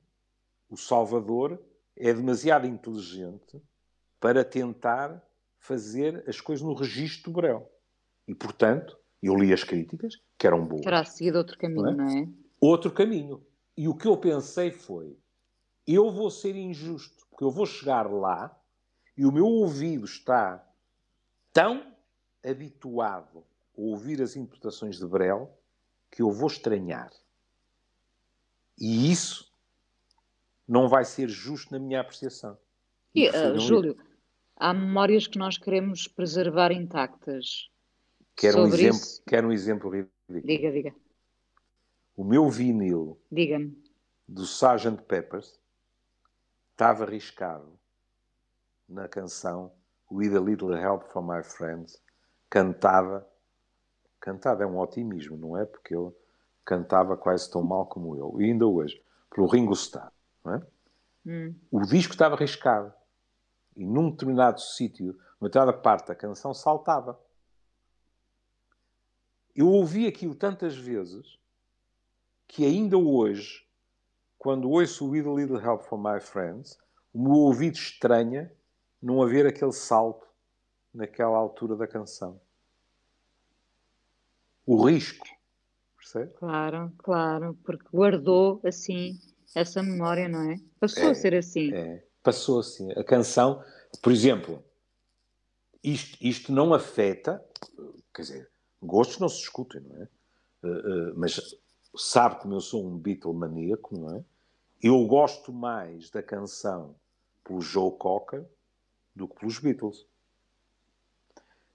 o 0.70 0.78
Salvador 0.78 1.62
é 1.96 2.14
demasiado 2.14 2.66
inteligente 2.66 3.62
para 4.20 4.46
tentar 4.46 5.22
fazer 5.60 6.24
as 6.28 6.40
coisas 6.40 6.66
no 6.66 6.74
registro 6.74 7.32
do 7.32 7.36
Brel. 7.36 7.72
E, 8.28 8.34
portanto, 8.34 8.98
eu 9.22 9.36
li 9.36 9.54
as 9.54 9.64
críticas, 9.64 10.16
que 10.38 10.48
eram 10.48 10.66
boas. 10.66 10.82
Terá 10.82 11.04
seguido 11.06 11.38
outro 11.38 11.58
caminho, 11.58 11.84
não 11.84 11.92
é? 11.92 11.96
não 11.96 12.24
é? 12.24 12.30
Outro 12.60 12.92
caminho. 12.92 13.46
E 13.78 13.88
o 13.88 13.96
que 13.96 14.08
eu 14.08 14.18
pensei 14.18 14.72
foi: 14.72 15.18
eu 15.86 16.12
vou 16.12 16.30
ser 16.30 16.56
injusto, 16.56 17.26
porque 17.30 17.44
eu 17.44 17.52
vou 17.52 17.66
chegar 17.66 18.12
lá 18.12 18.58
e 19.18 19.26
o 19.26 19.32
meu 19.32 19.46
ouvido 19.46 20.06
está 20.06 20.66
tão 21.54 21.96
habituado 22.44 23.46
ouvir 23.74 24.22
as 24.22 24.36
interpretações 24.36 24.98
de 24.98 25.06
Brel 25.06 25.58
que 26.10 26.22
eu 26.22 26.32
vou 26.32 26.48
estranhar. 26.48 27.12
E 28.78 29.12
isso 29.12 29.52
não 30.68 30.88
vai 30.88 31.06
ser 31.06 31.30
justo 31.30 31.72
na 31.72 31.80
minha 31.80 32.02
apreciação. 32.02 32.58
E, 33.14 33.30
uh, 33.30 33.60
Júlio, 33.60 33.98
há 34.56 34.74
memórias 34.74 35.28
que 35.28 35.38
nós 35.38 35.58
queremos 35.58 36.08
preservar 36.08 36.72
intactas. 36.72 37.70
Quer 38.36 38.56
um 38.56 38.68
exemplo, 38.68 38.98
isso... 38.98 39.24
quer 39.28 39.46
um 39.46 39.52
exemplo 39.52 39.90
ridículo. 39.90 40.48
Diga, 40.48 40.72
diga. 40.72 40.96
O 42.16 42.24
meu 42.24 42.50
vinil 42.50 43.22
Diga-me. 43.32 43.78
do 44.28 44.44
Sgt. 44.44 45.04
Peppers 45.08 45.60
estava 46.72 47.04
arriscado 47.04 47.80
na 48.88 49.08
canção 49.08 49.72
With 50.12 50.36
a 50.36 50.42
Little 50.42 50.74
Help 50.76 51.04
from 51.12 51.28
My 51.28 51.42
Friends, 51.42 52.02
cantava, 52.50 53.26
cantava 54.22 54.64
é 54.64 54.66
um 54.66 54.80
otimismo, 54.80 55.36
não 55.36 55.58
é? 55.58 55.66
Porque 55.66 55.96
ele 55.96 56.12
cantava 56.64 57.18
quase 57.18 57.50
tão 57.52 57.64
mal 57.64 57.88
como 57.88 58.16
eu, 58.16 58.40
e 58.40 58.46
ainda 58.46 58.66
hoje, 58.66 59.04
pelo 59.34 59.48
Ringo 59.48 59.74
Starr, 59.74 60.12
não 60.46 60.54
é? 60.54 60.68
Hum. 61.26 61.56
O 61.70 61.82
disco 61.82 62.14
estava 62.14 62.36
arriscado 62.36 62.94
e 63.76 63.86
num 63.86 64.12
determinado 64.12 64.62
sítio, 64.62 65.18
numa 65.40 65.50
determinada 65.50 65.78
parte 65.78 66.08
da 66.08 66.16
canção, 66.16 66.54
saltava. 66.54 67.20
Eu 69.56 69.68
ouvi 69.68 70.08
aquilo 70.08 70.36
tantas 70.36 70.76
vezes 70.78 71.40
que 72.48 72.66
ainda 72.66 72.98
hoje, 72.98 73.66
quando 74.38 74.70
ouço 74.70 75.10
With 75.10 75.28
a 75.28 75.34
Little 75.34 75.60
Help 75.60 75.84
from 75.84 75.98
My 75.98 76.20
Friends, 76.20 76.78
o 77.14 77.22
meu 77.22 77.34
ouvido 77.34 77.76
estranha 77.76 78.52
não 79.02 79.22
haver 79.22 79.46
aquele 79.46 79.74
salto 79.74 80.28
naquela 80.94 81.38
altura 81.38 81.76
da 81.76 81.88
canção. 81.88 82.40
O 84.66 84.86
risco, 84.86 85.28
percebe? 85.98 86.34
Claro, 86.34 86.92
claro, 86.98 87.58
porque 87.64 87.86
guardou 87.92 88.62
assim 88.64 89.20
essa 89.56 89.82
memória, 89.82 90.28
não 90.28 90.52
é? 90.52 90.58
Passou 90.80 91.04
é, 91.04 91.12
a 91.12 91.16
ser 91.16 91.36
assim. 91.36 91.74
É, 91.74 92.04
passou 92.24 92.60
assim. 92.60 92.92
A 92.92 93.04
canção, 93.04 93.64
por 94.02 94.12
exemplo, 94.12 94.64
isto, 95.84 96.18
isto 96.22 96.52
não 96.52 96.74
afeta, 96.74 97.44
quer 98.14 98.22
dizer, 98.22 98.52
gostos 98.82 99.20
não 99.20 99.30
se 99.30 99.40
discutem, 99.40 99.82
não 99.82 100.02
é? 100.02 100.08
Uh, 100.64 101.12
uh, 101.12 101.14
mas 101.16 101.40
sabe 101.96 102.40
como 102.40 102.54
eu 102.54 102.62
sou 102.62 102.86
um 102.86 102.98
Beatle 102.98 103.34
maníaco, 103.34 103.98
não 103.98 104.18
é? 104.18 104.24
Eu 104.82 105.06
gosto 105.06 105.52
mais 105.52 106.10
da 106.10 106.24
canção 106.24 106.96
pelo 107.44 107.62
Joe 107.62 107.92
Cocker 107.98 108.46
do 109.16 109.28
que 109.28 109.40
pelos 109.40 109.60
Beatles. 109.60 110.08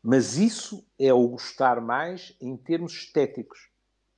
Mas 0.08 0.36
isso 0.36 0.86
é 0.96 1.12
o 1.12 1.26
gostar 1.26 1.80
mais 1.80 2.36
em 2.40 2.56
termos 2.56 2.92
estéticos. 2.92 3.72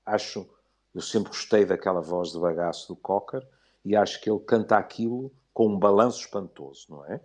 Acho, 0.04 0.46
eu 0.94 1.00
sempre 1.00 1.30
gostei 1.30 1.64
daquela 1.64 2.02
voz 2.02 2.30
de 2.30 2.38
bagaço 2.38 2.88
do 2.88 2.96
Cocker 2.96 3.42
e 3.82 3.96
acho 3.96 4.20
que 4.20 4.30
ele 4.30 4.40
canta 4.40 4.76
aquilo 4.76 5.32
com 5.50 5.66
um 5.66 5.78
balanço 5.78 6.20
espantoso, 6.20 6.88
não 6.90 7.06
é? 7.06 7.24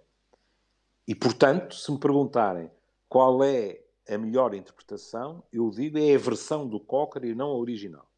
E 1.05 1.13
portanto, 1.13 1.75
se 1.75 1.91
me 1.91 1.99
perguntarem 1.99 2.71
qual 3.09 3.43
é 3.43 3.83
a 4.07 4.17
melhor 4.17 4.53
interpretação, 4.53 5.43
eu 5.51 5.69
digo 5.69 5.97
é 5.97 6.15
a 6.15 6.17
versão 6.17 6.65
do 6.65 6.79
Cocker 6.79 7.25
e 7.25 7.35
não 7.35 7.49
a 7.49 7.57
original. 7.57 8.09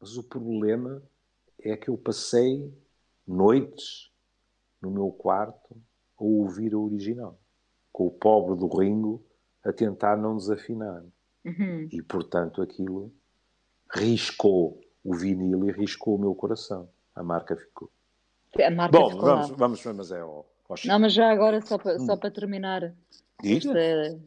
Mas 0.00 0.16
o 0.16 0.24
problema 0.24 1.00
é 1.60 1.76
que 1.76 1.90
eu 1.90 1.96
passei 1.96 2.76
noites 3.24 4.10
no 4.82 4.90
meu 4.90 5.12
quarto 5.12 5.80
a 6.18 6.24
ouvir 6.24 6.74
a 6.74 6.78
original, 6.78 7.38
com 7.92 8.08
o 8.08 8.10
pobre 8.10 8.56
do 8.56 8.66
Ringo 8.66 9.29
a 9.64 9.72
tentar 9.72 10.16
não 10.16 10.36
desafinar. 10.36 11.02
Uhum. 11.44 11.88
E, 11.90 12.02
portanto, 12.02 12.62
aquilo 12.62 13.12
riscou 13.92 14.80
o 15.04 15.14
vinil 15.14 15.68
e 15.68 15.72
riscou 15.72 16.16
o 16.16 16.18
meu 16.18 16.34
coração. 16.34 16.88
A 17.14 17.22
marca 17.22 17.56
ficou. 17.56 17.90
A 18.62 18.70
marca 18.70 18.98
Bom, 18.98 19.10
ficou 19.10 19.24
vamos, 19.24 19.50
vamos, 19.50 19.82
vamos 19.82 20.12
é 20.12 20.20
ao, 20.20 20.46
ao 20.68 20.76
Não, 20.84 20.98
mas 20.98 21.12
já 21.12 21.30
agora, 21.30 21.60
só 21.60 21.78
para, 21.78 21.98
só 21.98 22.14
hum. 22.14 22.18
para 22.18 22.30
terminar 22.30 22.94
esta, 23.42 24.20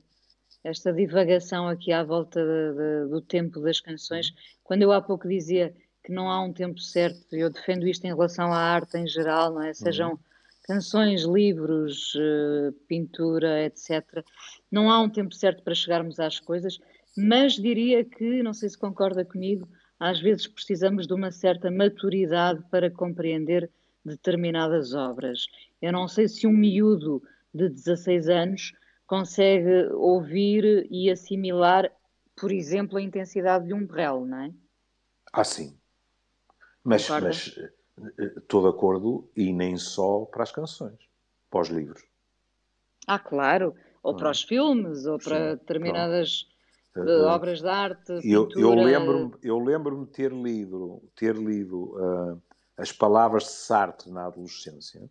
esta 0.64 0.94
divagação 0.94 1.68
aqui 1.68 1.92
à 1.92 2.04
volta 2.04 2.44
de, 2.44 2.74
de, 2.74 3.10
do 3.10 3.22
tempo 3.22 3.60
das 3.60 3.80
canções, 3.80 4.30
uhum. 4.30 4.36
quando 4.64 4.82
eu 4.82 4.92
há 4.92 5.02
pouco 5.02 5.28
dizia 5.28 5.76
que 6.04 6.12
não 6.12 6.30
há 6.30 6.42
um 6.42 6.52
tempo 6.52 6.80
certo, 6.80 7.34
eu 7.34 7.50
defendo 7.50 7.88
isto 7.88 8.04
em 8.06 8.10
relação 8.14 8.52
à 8.52 8.58
arte 8.58 8.98
em 8.98 9.08
geral, 9.08 9.54
não 9.54 9.62
é? 9.62 9.74
Sejam 9.74 10.12
uhum. 10.12 10.20
Canções, 10.64 11.24
livros, 11.24 12.14
eh, 12.18 12.72
pintura, 12.88 13.64
etc. 13.66 14.24
Não 14.72 14.90
há 14.90 15.00
um 15.00 15.10
tempo 15.10 15.34
certo 15.36 15.62
para 15.64 15.76
chegarmos 15.76 16.20
às 16.20 16.40
coisas, 16.40 16.80
mas 17.16 17.54
diria 17.54 18.04
que, 18.04 18.42
não 18.42 18.54
sei 18.54 18.70
se 18.70 18.78
concorda 18.78 19.26
comigo, 19.26 19.68
às 20.00 20.20
vezes 20.20 20.48
precisamos 20.48 21.06
de 21.06 21.14
uma 21.14 21.32
certa 21.32 21.70
maturidade 21.70 22.64
para 22.72 22.90
compreender 22.90 23.70
determinadas 24.04 24.94
obras. 24.94 25.48
Eu 25.82 25.92
não 25.92 26.08
sei 26.08 26.28
se 26.28 26.48
um 26.48 26.52
miúdo 26.52 27.22
de 27.54 27.70
16 27.70 28.30
anos 28.30 28.74
consegue 29.06 29.88
ouvir 29.94 30.88
e 30.90 31.10
assimilar, 31.10 31.90
por 32.36 32.52
exemplo, 32.52 32.98
a 32.98 33.02
intensidade 33.02 33.68
de 33.68 33.74
um 33.74 33.86
Brel, 33.86 34.26
não 34.26 34.40
é? 34.40 34.54
Ah, 35.32 35.44
sim. 35.44 35.78
Mas, 36.84 37.08
mas 37.10 37.56
estou 38.18 38.64
de 38.64 38.70
acordo, 38.70 39.30
e 39.36 39.54
nem 39.54 39.78
só 39.78 40.26
para 40.26 40.44
as 40.44 40.52
canções, 40.52 41.00
para 41.50 41.62
os 41.62 41.70
livros. 41.70 42.04
Ah, 43.08 43.20
claro. 43.20 43.76
Ou 44.02 44.16
para 44.16 44.30
é? 44.30 44.32
os 44.32 44.44
filmes, 44.44 45.06
ou 45.06 45.18
para 45.18 45.52
sim, 45.52 45.58
determinadas 45.58 46.48
pronto. 46.92 47.10
Eh, 47.10 47.22
obras 47.24 47.62
de 47.62 47.70
arte. 47.70 48.20
Eu, 48.24 48.50
eu 48.56 48.74
lembro-me 48.76 49.36
eu 49.42 49.60
lembro 49.60 50.06
ter 50.08 50.32
lido, 50.32 51.02
ter 51.16 51.36
lido 51.36 51.96
uh, 51.98 52.42
as 52.78 52.92
palavras 52.92 53.44
de 53.44 53.52
Sartre 53.52 54.12
na 54.12 54.26
adolescência. 54.26 55.10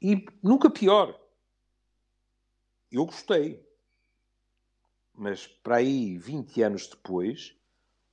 E 0.00 0.24
nunca 0.42 0.70
pior 0.70 1.18
eu 2.90 3.04
gostei. 3.04 3.66
Mas 5.14 5.46
para 5.46 5.76
aí, 5.76 6.16
20 6.16 6.62
anos 6.62 6.86
depois, 6.86 7.54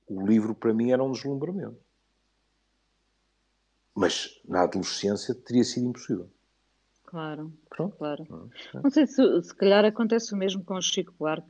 o 0.06 0.26
livro 0.26 0.54
para 0.54 0.74
mim 0.74 0.90
era 0.90 1.02
um 1.02 1.12
deslumbramento. 1.12 1.85
Mas 3.96 4.40
na 4.46 4.62
adolescência 4.62 5.34
teria 5.34 5.64
sido 5.64 5.86
impossível. 5.88 6.28
Claro, 7.04 7.50
Pronto. 7.70 7.96
claro. 7.96 8.26
Ah, 8.74 8.80
Não 8.82 8.90
sei 8.90 9.06
se, 9.06 9.42
se 9.42 9.54
calhar 9.54 9.84
acontece 9.86 10.34
o 10.34 10.36
mesmo 10.36 10.62
com 10.62 10.74
o 10.74 10.82
Chico 10.82 11.14
Buarque, 11.18 11.48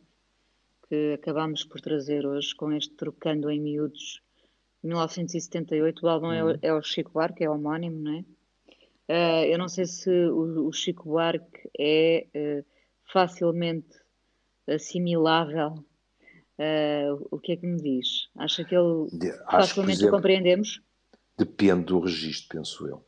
que 0.88 1.14
acabámos 1.14 1.64
por 1.64 1.80
trazer 1.80 2.24
hoje, 2.24 2.54
com 2.54 2.70
este 2.72 2.94
Trocando 2.94 3.50
em 3.50 3.60
Miúdos, 3.60 4.22
1978. 4.84 6.06
O 6.06 6.08
álbum 6.08 6.30
é, 6.30 6.44
o, 6.44 6.48
uhum. 6.48 6.58
é 6.62 6.72
o 6.72 6.82
Chico 6.82 7.10
Buarque, 7.12 7.42
é 7.42 7.50
homónimo, 7.50 7.98
não 7.98 8.12
é? 8.12 8.24
Uh, 9.08 9.44
eu 9.46 9.58
não 9.58 9.68
sei 9.68 9.86
se 9.86 10.10
o, 10.10 10.68
o 10.68 10.72
Chico 10.72 11.08
Buarque 11.08 11.68
é 11.76 12.26
uh, 12.34 12.64
facilmente 13.12 13.98
assimilável. 14.68 15.84
Uh, 16.58 17.26
o 17.30 17.38
que 17.38 17.52
é 17.52 17.56
que 17.56 17.66
me 17.66 17.80
diz? 17.80 18.28
Acha 18.36 18.64
que 18.64 18.74
ele 18.74 19.08
Acho 19.46 19.68
facilmente 19.68 19.98
exemplo, 19.98 20.14
o 20.14 20.16
compreendemos? 20.16 20.80
Depende 21.36 21.84
do 21.84 22.00
registro, 22.00 22.48
penso 22.48 22.86
eu. 22.86 23.04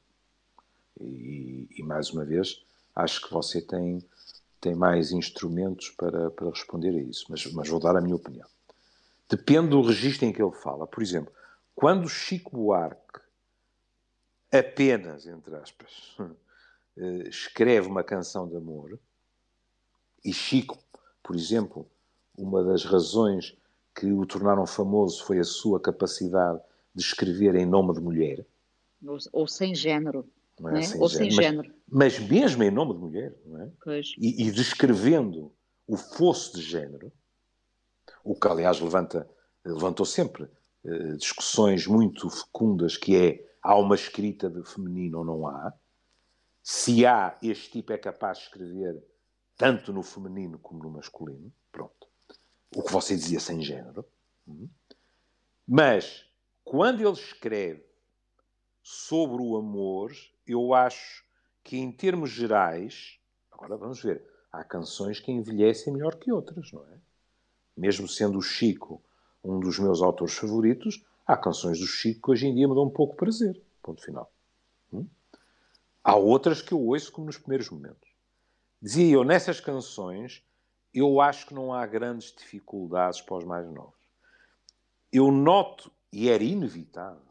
E, 1.00 1.68
e, 1.78 1.82
mais 1.82 2.10
uma 2.10 2.24
vez, 2.24 2.62
acho 2.94 3.22
que 3.22 3.32
você 3.32 3.62
tem, 3.62 4.04
tem 4.60 4.74
mais 4.74 5.12
instrumentos 5.12 5.90
para, 5.90 6.30
para 6.30 6.50
responder 6.50 6.90
a 6.90 7.00
isso, 7.00 7.26
mas, 7.28 7.50
mas 7.52 7.68
vou 7.68 7.80
dar 7.80 7.96
a 7.96 8.00
minha 8.00 8.16
opinião. 8.16 8.46
Depende 9.28 9.68
do 9.68 9.82
registro 9.82 10.26
em 10.26 10.32
que 10.32 10.42
ele 10.42 10.52
fala. 10.52 10.86
Por 10.86 11.02
exemplo, 11.02 11.32
quando 11.74 12.08
Chico 12.08 12.50
Buarque, 12.50 13.20
apenas, 14.52 15.26
entre 15.26 15.54
aspas, 15.56 16.16
eh, 16.96 17.28
escreve 17.28 17.86
uma 17.86 18.02
canção 18.02 18.48
de 18.48 18.56
amor, 18.56 18.98
e 20.24 20.32
Chico, 20.32 20.78
por 21.22 21.36
exemplo, 21.36 21.88
uma 22.36 22.62
das 22.64 22.84
razões 22.84 23.56
que 23.94 24.12
o 24.12 24.26
tornaram 24.26 24.66
famoso 24.66 25.24
foi 25.24 25.38
a 25.38 25.44
sua 25.44 25.80
capacidade 25.80 26.60
de 26.98 27.04
escrever 27.04 27.54
em 27.54 27.64
nome 27.64 27.94
de 27.94 28.00
mulher. 28.00 28.44
Ou, 29.32 29.46
sem 29.46 29.74
género. 29.74 30.28
É? 30.58 30.62
Né? 30.62 30.82
Sem 30.82 31.00
ou 31.00 31.08
género. 31.08 31.30
sem 31.30 31.42
género. 31.42 31.74
Mas, 31.88 32.18
mas, 32.18 32.28
mesmo 32.28 32.62
em 32.64 32.70
nome 32.70 32.94
de 32.94 33.00
mulher, 33.00 33.34
é? 33.86 34.00
E, 34.18 34.48
e 34.48 34.50
descrevendo 34.50 35.52
o 35.86 35.96
fosso 35.96 36.56
de 36.56 36.62
género, 36.62 37.12
o 38.24 38.34
que 38.34 38.48
aliás 38.48 38.80
levanta, 38.80 39.28
levantou 39.64 40.04
sempre 40.04 40.50
uh, 40.84 41.16
discussões 41.16 41.86
muito 41.86 42.28
fecundas, 42.28 42.96
que 42.96 43.16
é 43.16 43.48
há 43.62 43.76
uma 43.76 43.94
escrita 43.94 44.50
de 44.50 44.62
feminino 44.64 45.18
ou 45.18 45.24
não 45.24 45.46
há, 45.46 45.72
se 46.62 47.06
há, 47.06 47.38
este 47.42 47.70
tipo 47.70 47.92
é 47.92 47.98
capaz 47.98 48.38
de 48.38 48.44
escrever 48.44 49.02
tanto 49.56 49.92
no 49.92 50.02
feminino 50.02 50.58
como 50.58 50.82
no 50.82 50.90
masculino. 50.90 51.52
Pronto. 51.72 52.06
O 52.76 52.82
que 52.82 52.92
você 52.92 53.14
dizia 53.16 53.40
sem 53.40 53.62
género. 53.62 54.04
Hum. 54.46 54.68
Mas, 55.66 56.27
quando 56.68 57.00
ele 57.00 57.12
escreve 57.12 57.82
sobre 58.82 59.42
o 59.42 59.56
amor, 59.56 60.12
eu 60.46 60.74
acho 60.74 61.24
que, 61.64 61.78
em 61.78 61.90
termos 61.90 62.30
gerais, 62.30 63.18
agora 63.50 63.74
vamos 63.76 64.02
ver, 64.02 64.22
há 64.52 64.62
canções 64.62 65.18
que 65.18 65.32
envelhecem 65.32 65.92
melhor 65.92 66.16
que 66.16 66.30
outras, 66.30 66.70
não 66.72 66.82
é? 66.84 66.98
Mesmo 67.74 68.06
sendo 68.06 68.38
o 68.38 68.42
Chico 68.42 69.02
um 69.42 69.58
dos 69.58 69.78
meus 69.78 70.02
autores 70.02 70.34
favoritos, 70.34 71.02
há 71.26 71.38
canções 71.38 71.80
do 71.80 71.86
Chico 71.86 72.20
que 72.20 72.30
hoje 72.32 72.46
em 72.46 72.54
dia 72.54 72.68
me 72.68 72.74
dão 72.74 72.84
um 72.84 72.90
pouco 72.90 73.16
prazer. 73.16 73.58
Ponto 73.82 74.02
final. 74.02 74.30
Hum? 74.92 75.06
Há 76.04 76.16
outras 76.16 76.60
que 76.60 76.72
eu 76.72 76.80
ouço 76.80 77.10
como 77.10 77.28
nos 77.28 77.38
primeiros 77.38 77.70
momentos. 77.70 78.10
Dizia 78.82 79.14
eu, 79.14 79.24
nessas 79.24 79.58
canções, 79.58 80.44
eu 80.92 81.18
acho 81.18 81.46
que 81.46 81.54
não 81.54 81.72
há 81.72 81.86
grandes 81.86 82.30
dificuldades 82.30 83.22
para 83.22 83.38
os 83.38 83.44
mais 83.44 83.66
novos. 83.70 83.94
Eu 85.10 85.32
noto, 85.32 85.90
e 86.12 86.28
era 86.28 86.42
inevitável, 86.42 87.28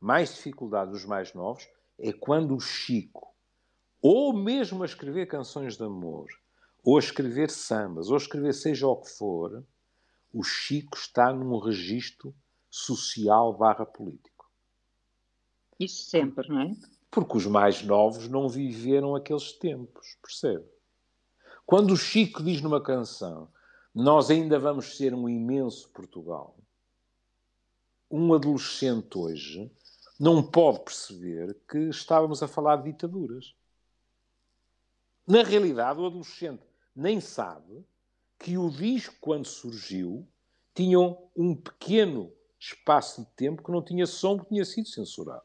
mais 0.00 0.34
dificuldade 0.34 0.90
dos 0.90 1.04
mais 1.04 1.32
novos 1.34 1.68
é 1.98 2.12
quando 2.12 2.54
o 2.54 2.60
Chico, 2.60 3.34
ou 4.02 4.32
mesmo 4.32 4.82
a 4.82 4.86
escrever 4.86 5.26
canções 5.26 5.76
de 5.76 5.84
amor, 5.84 6.26
ou 6.84 6.96
a 6.96 7.00
escrever 7.00 7.50
sambas, 7.50 8.08
ou 8.08 8.14
a 8.14 8.18
escrever 8.18 8.52
seja 8.52 8.86
o 8.86 8.96
que 8.96 9.10
for, 9.10 9.64
o 10.32 10.42
Chico 10.42 10.96
está 10.96 11.32
num 11.32 11.58
registro 11.58 12.34
social 12.70 13.56
barra 13.56 13.86
político. 13.86 14.50
Isso 15.80 16.10
sempre, 16.10 16.48
não 16.48 16.60
é? 16.60 16.76
Porque 17.10 17.36
os 17.36 17.46
mais 17.46 17.82
novos 17.82 18.28
não 18.28 18.48
viveram 18.48 19.14
aqueles 19.14 19.52
tempos, 19.52 20.16
percebe? 20.22 20.64
Quando 21.64 21.92
o 21.92 21.96
Chico 21.96 22.42
diz 22.42 22.60
numa 22.60 22.80
canção 22.80 23.50
nós 23.98 24.28
ainda 24.28 24.58
vamos 24.58 24.94
ser 24.98 25.14
um 25.14 25.26
imenso 25.26 25.88
Portugal, 25.88 26.54
um 28.10 28.32
adolescente 28.34 29.18
hoje 29.18 29.70
não 30.18 30.42
pode 30.42 30.80
perceber 30.80 31.56
que 31.68 31.78
estávamos 31.88 32.42
a 32.42 32.48
falar 32.48 32.76
de 32.76 32.92
ditaduras. 32.92 33.54
Na 35.26 35.42
realidade, 35.42 36.00
o 36.00 36.06
adolescente 36.06 36.62
nem 36.94 37.20
sabe 37.20 37.84
que 38.38 38.56
o 38.56 38.70
disco, 38.70 39.14
quando 39.20 39.46
surgiu, 39.46 40.26
tinha 40.74 40.98
um 41.36 41.54
pequeno 41.54 42.32
espaço 42.58 43.22
de 43.22 43.30
tempo 43.32 43.62
que 43.62 43.70
não 43.70 43.82
tinha 43.82 44.06
som, 44.06 44.38
que 44.38 44.48
tinha 44.48 44.64
sido 44.64 44.88
censurado. 44.88 45.44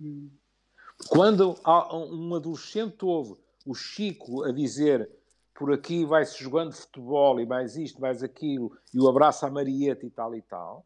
Hum. 0.00 0.30
Quando 1.08 1.56
um 1.66 2.34
adolescente 2.34 3.04
ouve 3.04 3.40
o 3.66 3.74
Chico 3.74 4.44
a 4.44 4.52
dizer 4.52 5.10
por 5.54 5.72
aqui 5.72 6.04
vai-se 6.04 6.42
jogando 6.42 6.72
futebol 6.72 7.40
e 7.40 7.46
mais 7.46 7.76
isto, 7.76 8.00
mais 8.00 8.22
aquilo, 8.22 8.76
e 8.92 9.00
o 9.00 9.08
abraço 9.08 9.46
à 9.46 9.50
Marieta 9.50 10.04
e 10.04 10.10
tal 10.10 10.34
e 10.34 10.42
tal, 10.42 10.84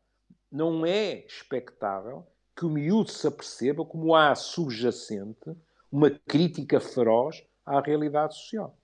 não 0.50 0.85
é 0.85 1.25
expectável 1.26 2.26
que 2.57 2.64
o 2.64 2.71
miúdo 2.71 3.11
se 3.11 3.26
aperceba 3.26 3.85
como 3.85 4.14
há 4.14 4.35
subjacente 4.35 5.55
uma 5.90 6.11
crítica 6.11 6.81
feroz 6.81 7.43
à 7.64 7.81
realidade 7.81 8.35
social. 8.35 8.76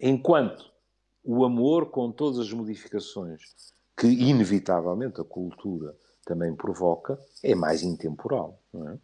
Enquanto 0.00 0.70
o 1.24 1.44
amor, 1.44 1.90
com 1.90 2.10
todas 2.10 2.38
as 2.38 2.52
modificações 2.52 3.40
que, 3.96 4.06
inevitavelmente, 4.06 5.20
a 5.20 5.24
cultura 5.24 5.96
também 6.24 6.54
provoca, 6.54 7.18
é 7.42 7.54
mais 7.54 7.82
intemporal. 7.82 8.60
Não 8.72 8.90
é? 8.90 8.98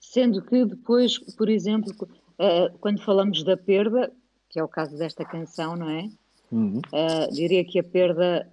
Sendo 0.00 0.42
que 0.42 0.64
depois, 0.64 1.18
por 1.18 1.48
exemplo, 1.48 1.92
eh, 2.38 2.72
quando 2.80 3.02
falamos 3.02 3.44
da 3.44 3.56
perda, 3.56 4.12
que 4.48 4.58
é 4.58 4.64
o 4.64 4.68
caso 4.68 4.96
desta 4.96 5.24
canção, 5.24 5.76
não 5.76 5.88
é? 5.88 6.10
Uhum. 6.50 6.78
Uh, 6.92 7.32
diria 7.32 7.64
que 7.64 7.78
a 7.78 7.84
perda 7.84 8.46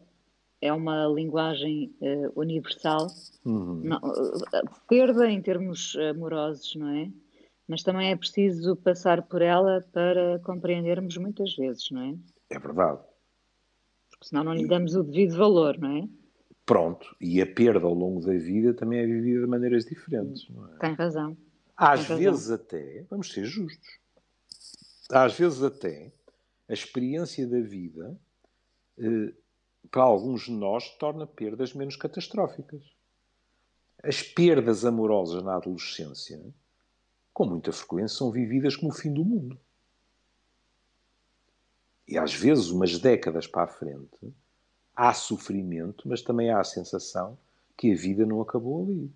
é 0.61 0.71
uma 0.73 1.07
linguagem 1.07 1.95
uh, 2.01 2.39
universal. 2.39 3.07
Uhum. 3.45 3.81
Não, 3.83 3.99
perda 4.87 5.29
em 5.29 5.41
termos 5.41 5.95
amorosos, 5.97 6.75
não 6.75 6.89
é? 6.89 7.11
mas 7.69 7.83
também 7.83 8.09
é 8.09 8.15
preciso 8.15 8.75
passar 8.75 9.21
por 9.21 9.43
ela 9.43 9.87
para 9.93 10.39
compreendermos 10.39 11.15
muitas 11.17 11.55
vezes, 11.55 11.91
não 11.91 12.01
é? 12.01 12.15
É 12.49 12.57
verdade. 12.57 12.99
Porque 14.09 14.25
senão 14.25 14.43
não 14.43 14.55
lhe 14.55 14.67
damos 14.67 14.95
o 14.95 15.03
devido 15.03 15.37
valor, 15.37 15.77
não 15.77 15.97
é? 15.97 16.09
Pronto, 16.65 17.15
e 17.21 17.39
a 17.39 17.45
perda 17.45 17.85
ao 17.85 17.93
longo 17.93 18.21
da 18.21 18.33
vida 18.33 18.73
também 18.73 18.99
é 18.99 19.05
vivida 19.05 19.41
de 19.41 19.47
maneiras 19.47 19.85
diferentes, 19.85 20.49
não 20.49 20.67
é? 20.67 20.77
Tem 20.79 20.93
razão. 20.93 21.37
Às 21.77 22.07
Tem 22.07 22.17
vezes 22.17 22.49
razão. 22.49 22.55
até, 22.55 23.05
vamos 23.07 23.31
ser 23.31 23.45
justos, 23.45 23.99
às 25.11 25.37
vezes 25.37 25.61
até 25.61 26.11
a 26.67 26.73
experiência 26.73 27.47
da 27.47 27.59
vida, 27.59 28.19
eh, 28.97 29.33
para 29.89 30.03
alguns 30.03 30.43
de 30.43 30.51
nós, 30.51 30.89
torna 30.97 31.25
perdas 31.25 31.73
menos 31.73 31.95
catastróficas. 31.95 32.83
As 34.03 34.21
perdas 34.21 34.85
amorosas 34.85 35.43
na 35.43 35.55
adolescência 35.55 36.39
com 37.39 37.45
muita 37.45 37.71
frequência, 37.71 38.17
são 38.17 38.31
vividas 38.31 38.75
como 38.75 38.91
o 38.91 38.93
fim 38.93 39.13
do 39.13 39.23
mundo. 39.23 39.57
E 42.05 42.17
às 42.17 42.33
vezes, 42.33 42.69
umas 42.69 42.99
décadas 42.99 43.47
para 43.47 43.63
a 43.63 43.67
frente, 43.67 44.33
há 44.93 45.13
sofrimento, 45.13 46.05
mas 46.05 46.21
também 46.21 46.49
há 46.49 46.59
a 46.59 46.65
sensação 46.65 47.37
que 47.77 47.93
a 47.93 47.95
vida 47.95 48.25
não 48.25 48.41
acabou 48.41 48.83
ali. 48.83 49.09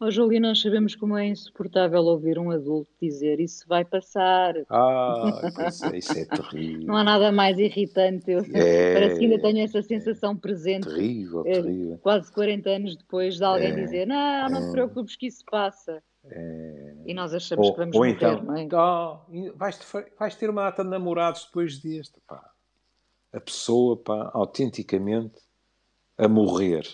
Oh, 0.00 0.10
Júlio, 0.10 0.40
nós 0.40 0.60
sabemos 0.60 0.96
como 0.96 1.16
é 1.16 1.28
insuportável 1.28 2.02
ouvir 2.02 2.36
um 2.36 2.50
adulto 2.50 2.90
dizer 3.00 3.38
isso 3.38 3.64
vai 3.68 3.84
passar. 3.84 4.54
Ah, 4.68 5.40
é, 5.92 5.98
isso 5.98 6.18
é 6.18 6.24
terrível. 6.24 6.86
Não 6.86 6.96
há 6.96 7.04
nada 7.04 7.30
mais 7.30 7.58
irritante. 7.58 8.28
Eu, 8.30 8.40
é, 8.52 8.92
parece 8.92 9.18
que 9.18 9.24
ainda 9.24 9.40
tenho 9.40 9.60
essa 9.60 9.80
sensação 9.82 10.36
presente. 10.36 10.88
Terrível, 10.88 11.42
é, 11.46 11.52
terrível. 11.52 11.98
Quase 11.98 12.32
40 12.32 12.70
anos 12.70 12.96
depois 12.96 13.36
de 13.36 13.44
alguém 13.44 13.70
é, 13.70 13.74
dizer: 13.76 14.06
Não, 14.06 14.48
não 14.48 14.60
te 14.62 14.68
é. 14.68 14.72
preocupes 14.72 15.16
que 15.16 15.26
isso 15.26 15.44
passa. 15.48 16.02
É... 16.26 16.94
E 17.06 17.14
nós 17.14 17.32
achamos 17.32 17.66
ou, 17.66 17.72
que 17.72 17.78
vamos 17.78 17.94
ou 17.94 18.02
morrer, 18.02 18.16
então, 18.16 18.42
não 18.42 18.56
é? 18.56 18.66
Oh, 18.72 19.56
vais, 19.56 19.78
vais, 20.18 20.34
ter 20.34 20.50
uma 20.50 20.66
ata 20.66 20.82
de 20.82 20.90
namorados 20.90 21.44
depois 21.44 21.78
deste. 21.78 22.20
Pá. 22.26 22.50
A 23.32 23.40
pessoa, 23.40 23.96
pá, 23.96 24.30
autenticamente, 24.34 25.40
a 26.18 26.26
morrer. 26.26 26.84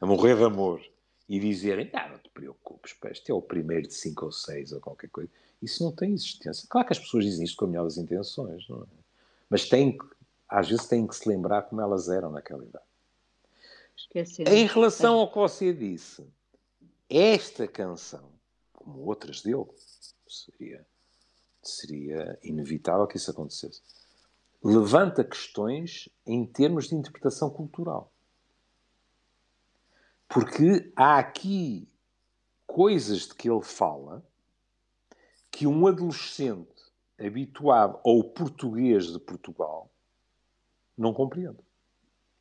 A 0.00 0.06
morrer 0.06 0.36
de 0.36 0.44
amor. 0.44 0.80
E 1.28 1.38
dizerem, 1.38 1.90
ah, 1.92 2.08
não 2.08 2.18
te 2.18 2.30
preocupes, 2.30 2.94
pá, 2.94 3.10
este 3.10 3.30
é 3.30 3.34
o 3.34 3.42
primeiro 3.42 3.86
de 3.86 3.94
cinco 3.94 4.26
ou 4.26 4.32
seis 4.32 4.72
ou 4.72 4.80
qualquer 4.80 5.10
coisa. 5.10 5.30
Isso 5.60 5.82
não 5.84 5.92
tem 5.92 6.12
existência. 6.12 6.66
Claro 6.68 6.86
que 6.86 6.92
as 6.92 6.98
pessoas 6.98 7.24
dizem 7.24 7.44
isto 7.44 7.56
com 7.56 7.66
a 7.66 7.68
melhor 7.68 7.84
das 7.84 7.98
intenções, 7.98 8.66
não 8.68 8.82
é? 8.82 8.86
Mas 9.50 9.68
têm, 9.68 9.98
às 10.48 10.68
vezes 10.68 10.86
têm 10.86 11.06
que 11.06 11.16
se 11.16 11.28
lembrar 11.28 11.62
como 11.62 11.80
elas 11.80 12.08
eram 12.08 12.30
naquela 12.30 12.64
idade. 12.64 12.84
Esquecendo. 13.96 14.50
Em 14.50 14.66
relação 14.66 15.18
ao 15.18 15.30
que 15.30 15.38
você 15.38 15.72
disse, 15.72 16.24
esta 17.08 17.66
canção, 17.66 18.30
como 18.72 19.00
outras 19.00 19.42
dele, 19.42 19.66
seria, 20.26 20.86
seria 21.62 22.38
inevitável 22.42 23.06
que 23.06 23.16
isso 23.16 23.30
acontecesse, 23.30 23.82
levanta 24.62 25.24
questões 25.24 26.08
em 26.26 26.44
termos 26.44 26.88
de 26.88 26.94
interpretação 26.94 27.50
cultural. 27.50 28.12
Porque 30.28 30.92
há 30.94 31.18
aqui 31.18 31.88
coisas 32.66 33.28
de 33.28 33.34
que 33.34 33.50
ele 33.50 33.62
fala 33.62 34.24
que 35.50 35.66
um 35.66 35.86
adolescente 35.86 36.68
habituado 37.18 37.98
ao 38.04 38.22
português 38.22 39.12
de 39.12 39.18
Portugal 39.18 39.90
não 40.96 41.12
compreende. 41.12 41.58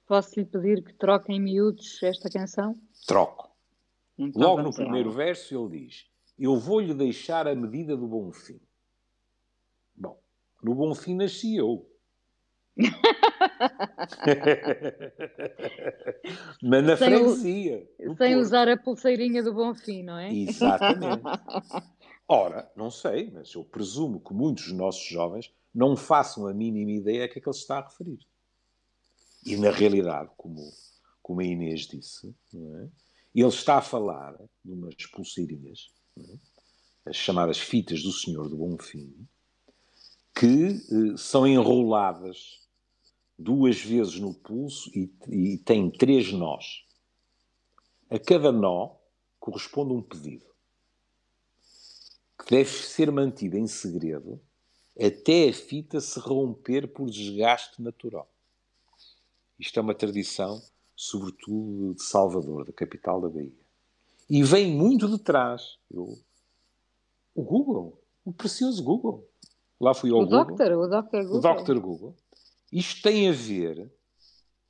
Posso 0.05 0.39
lhe 0.39 0.45
pedir 0.45 0.83
que 0.83 0.93
troque 0.93 1.31
em 1.31 1.39
miúdos 1.39 2.01
esta 2.03 2.29
canção? 2.29 2.75
Troco. 3.05 3.49
Então, 4.17 4.41
Logo 4.41 4.63
no 4.63 4.73
primeiro 4.73 5.11
verso 5.11 5.53
ele 5.53 5.85
diz: 5.85 6.09
Eu 6.37 6.57
vou-lhe 6.57 6.93
deixar 6.93 7.47
a 7.47 7.55
medida 7.55 7.95
do 7.95 8.07
bom 8.07 8.31
fim. 8.31 8.59
Bom, 9.95 10.19
no 10.61 10.75
bom 10.75 10.93
fim 10.95 11.15
nasci 11.15 11.55
eu. 11.55 11.89
Mas 16.61 16.85
na 16.85 16.95
sem 16.97 17.09
freguesia. 17.09 17.89
sem 18.17 18.35
usar 18.35 18.69
a 18.69 18.77
pulseirinha 18.77 19.41
do 19.41 19.51
bom 19.53 19.73
fim, 19.73 20.03
não 20.03 20.17
é? 20.17 20.33
Exatamente. 20.33 21.23
Ora, 22.27 22.69
não 22.75 22.91
sei, 22.91 23.31
mas 23.31 23.53
eu 23.53 23.63
presumo 23.63 24.19
que 24.19 24.33
muitos 24.33 24.65
dos 24.65 24.73
nossos 24.73 25.07
jovens 25.07 25.49
não 25.73 25.95
façam 25.95 26.45
a 26.45 26.53
mínima 26.53 26.91
ideia 26.91 27.23
a 27.23 27.29
que 27.29 27.39
é 27.39 27.41
que 27.41 27.47
ele 27.47 27.53
se 27.53 27.61
está 27.61 27.77
a 27.77 27.87
referir. 27.87 28.19
E 29.45 29.55
na 29.55 29.71
realidade, 29.71 30.29
como, 30.35 30.69
como 31.21 31.39
a 31.39 31.45
Inês 31.45 31.87
disse, 31.87 32.35
é? 32.53 32.89
Ele 33.33 33.47
está 33.47 33.77
a 33.77 33.81
falar 33.81 34.35
de 34.65 34.73
umas 34.73 34.93
pulseirinhas, 35.05 35.89
é? 36.17 36.37
as 37.05 37.15
chamadas 37.15 37.59
fitas 37.59 38.03
do 38.03 38.11
Senhor 38.11 38.49
do 38.49 38.57
Bonfim, 38.57 39.25
que 40.37 40.67
eh, 40.67 41.17
são 41.17 41.47
enroladas 41.47 42.59
duas 43.37 43.79
vezes 43.79 44.19
no 44.19 44.33
pulso 44.33 44.89
e, 44.95 45.11
e 45.27 45.57
têm 45.59 45.89
três 45.89 46.31
nós. 46.31 46.83
A 48.09 48.17
cada 48.17 48.51
nó 48.51 48.95
corresponde 49.39 49.93
um 49.93 50.01
pedido 50.01 50.45
que 52.39 52.55
deve 52.55 52.69
ser 52.69 53.11
mantido 53.11 53.57
em 53.57 53.67
segredo 53.67 54.39
até 54.99 55.49
a 55.49 55.53
fita 55.53 55.99
se 56.01 56.19
romper 56.19 56.87
por 56.87 57.09
desgaste 57.09 57.81
natural. 57.81 58.27
Isto 59.59 59.79
é 59.79 59.81
uma 59.81 59.93
tradição 59.93 60.61
sobretudo 60.95 61.93
de 61.93 62.01
Salvador, 62.01 62.65
da 62.65 62.73
capital 62.73 63.21
da 63.21 63.29
Bahia. 63.29 63.51
E 64.27 64.43
vem 64.43 64.71
muito 64.71 65.07
de 65.07 65.19
trás. 65.19 65.77
Eu, 65.91 66.17
o 67.35 67.43
Google, 67.43 68.01
o 68.25 68.33
precioso 68.33 68.83
Google. 68.83 69.23
Lá 69.79 69.93
fui 69.93 70.09
ao 70.09 70.21
o 70.21 70.25
Google. 70.25 70.45
Doctor, 70.45 70.71
o 70.73 70.87
Dr. 70.87 71.27
Google. 71.27 71.37
O 71.37 71.63
Dr. 71.63 71.79
Google. 71.79 72.15
Isto 72.71 73.01
tem 73.03 73.29
a 73.29 73.31
ver 73.31 73.91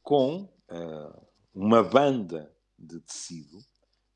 com 0.04 0.44
uh, 0.44 1.28
uma 1.54 1.84
banda 1.84 2.56
de 2.78 3.00
tecido 3.02 3.60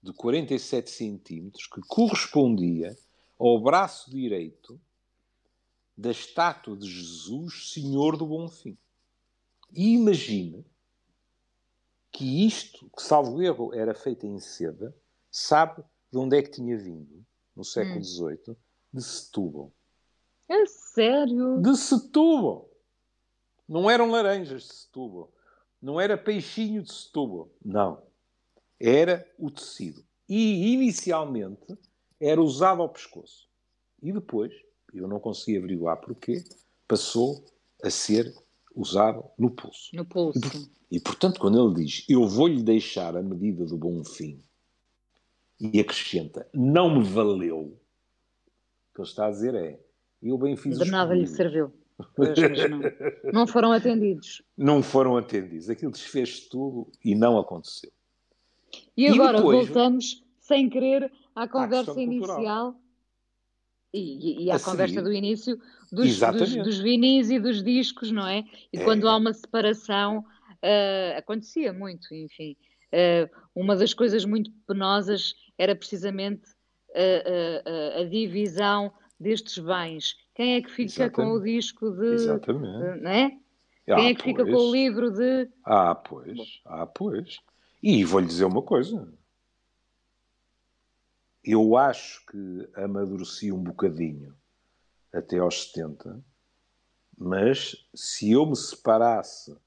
de 0.02 0.14
47 0.14 0.90
centímetros 0.90 1.68
que 1.68 1.82
correspondia 1.88 2.98
ao 3.38 3.62
braço 3.62 4.10
direito 4.10 4.80
da 5.98 6.12
estátua 6.12 6.76
de 6.76 6.90
Jesus, 6.90 7.74
Senhor 7.74 8.18
do 8.18 8.26
Bom 8.26 8.48
Fim. 8.48 8.78
E 9.72 9.94
imagine 9.94 10.66
que 12.12 12.46
isto, 12.46 12.90
que 12.96 13.02
salvo 13.02 13.42
erro 13.42 13.74
era 13.74 13.94
feito 13.94 14.26
em 14.26 14.40
seda, 14.40 14.96
sabe 15.30 15.84
de 16.12 16.18
onde 16.18 16.38
é 16.38 16.42
que 16.42 16.52
tinha 16.52 16.78
vindo, 16.78 17.26
no 17.56 17.64
século 17.64 18.04
XVIII? 18.04 18.50
Hum. 18.50 18.56
De 18.94 19.04
Setúbal. 19.04 19.74
É 20.50 20.66
sério? 20.66 21.62
De 21.62 21.78
Setúbal. 21.78 22.71
Não 23.72 23.90
eram 23.90 24.12
laranjas 24.12 24.64
de 24.64 24.74
Setúbal. 24.74 25.32
Não 25.82 25.98
era 25.98 26.18
peixinho 26.18 26.84
de 26.84 26.92
Setúbal. 26.92 27.50
Não. 27.64 28.04
Era 28.78 29.26
o 29.40 29.50
tecido. 29.50 30.04
E, 30.28 30.74
inicialmente, 30.74 31.78
era 32.20 32.42
usado 32.42 32.82
ao 32.82 32.90
pescoço. 32.90 33.48
E 34.04 34.12
depois, 34.12 34.54
eu 34.94 35.08
não 35.08 35.22
consegui 35.22 35.58
averiguar 35.58 36.02
porquê, 36.02 36.44
passou 36.86 37.46
a 37.82 37.90
ser 37.90 38.36
usado 38.76 39.24
no 39.40 39.50
pulso. 39.50 39.96
No 39.96 40.04
pulso. 40.04 40.70
E, 40.92 40.98
e 40.98 41.00
portanto, 41.00 41.40
quando 41.40 41.58
ele 41.58 41.86
diz, 41.86 42.06
eu 42.10 42.28
vou-lhe 42.28 42.62
deixar 42.62 43.16
a 43.16 43.24
medida 43.24 43.66
do 43.66 43.78
bom 43.78 44.04
fim, 44.04 44.44
e 45.58 45.80
acrescenta, 45.80 46.46
não 46.54 46.94
me 46.94 47.04
valeu, 47.06 47.60
o 47.60 48.94
que 48.94 49.02
ele 49.02 49.08
está 49.08 49.28
a 49.28 49.32
dizer 49.32 49.56
é, 49.56 49.80
eu 50.22 50.38
bem 50.38 50.58
fiz 50.58 50.78
De 50.78 50.92
nada 50.92 51.14
lhe 51.14 51.26
serviu. 51.26 51.72
Pois, 52.16 52.38
não, 52.70 52.82
não 53.34 53.48
foram 53.48 53.72
atendidos. 53.72 54.42
Não 54.58 54.82
foram 54.84 55.18
atendidos. 55.18 55.70
Aquilo 55.70 55.92
desfez 55.92 56.48
tudo 56.48 56.92
e 57.04 57.16
não 57.16 57.38
aconteceu. 57.38 57.92
E 58.96 59.08
agora 59.08 59.38
e 59.38 59.42
depois, 59.42 59.68
voltamos, 59.68 60.24
sem 60.40 60.70
querer, 60.70 61.12
à 61.36 61.48
conversa 61.48 61.98
à 61.98 62.02
inicial 62.02 62.76
e, 63.94 64.46
e, 64.46 64.52
à 64.52 64.60
conversa 64.60 64.96
seguir. 64.96 65.04
do 65.04 65.14
início 65.14 65.60
dos, 65.92 66.20
dos, 66.20 66.56
dos, 66.56 66.80
vinis 66.80 67.30
e 67.30 67.40
dos 67.40 67.64
discos, 67.64 68.12
não 68.12 68.28
é? 68.28 68.44
E 68.72 68.80
é. 68.80 68.84
quando 68.84 69.08
há 69.08 69.18
uma 69.18 69.34
separação, 69.34 70.20
uh, 70.20 71.18
acontecia 71.18 71.74
muito, 71.74 72.14
enfim. 72.14 72.56
Uh, 72.94 73.30
uma 73.56 73.76
das 73.76 73.94
coisas 73.94 74.26
muito 74.26 74.52
penosas 74.68 75.34
era 75.58 75.76
precisamente 75.76 76.50
uh, 76.90 78.00
a 78.02 78.04
divisão 78.06 78.92
destes 79.20 79.58
bens. 79.58 80.16
Quem 80.34 80.56
é 80.56 80.62
que 80.62 80.72
fica 80.72 81.04
Exatamente. 81.04 81.16
com 81.16 81.38
o 81.38 81.44
disco 81.44 81.92
de. 81.92 82.14
Exatamente. 82.14 83.02
Não 83.02 83.12
é? 83.12 83.40
Ah, 83.90 83.96
Quem 83.96 84.08
é 84.08 84.16
que 84.16 84.24
pois. 84.24 84.36
fica 84.36 84.46
com 84.46 84.58
o 84.58 84.72
livro 84.72 85.12
de. 85.12 85.50
Ah, 85.66 85.96
pois. 85.96 86.62
Ah, 86.66 86.86
pois. 86.86 87.40
E 87.82 88.04
vou-lhe 88.06 88.28
dizer 88.28 88.46
uma 88.46 88.62
coisa. 88.62 89.12
Eu 91.44 91.76
acho 91.76 92.24
que 92.28 92.70
amadureci 92.76 93.52
um 93.52 93.64
bocadinho 93.64 94.36
até 95.12 95.40
aos 95.40 95.64
70, 95.72 96.24
mas 97.18 97.76
se 97.94 98.32
eu 98.32 98.46
me 98.46 98.56
separasse 98.56 99.58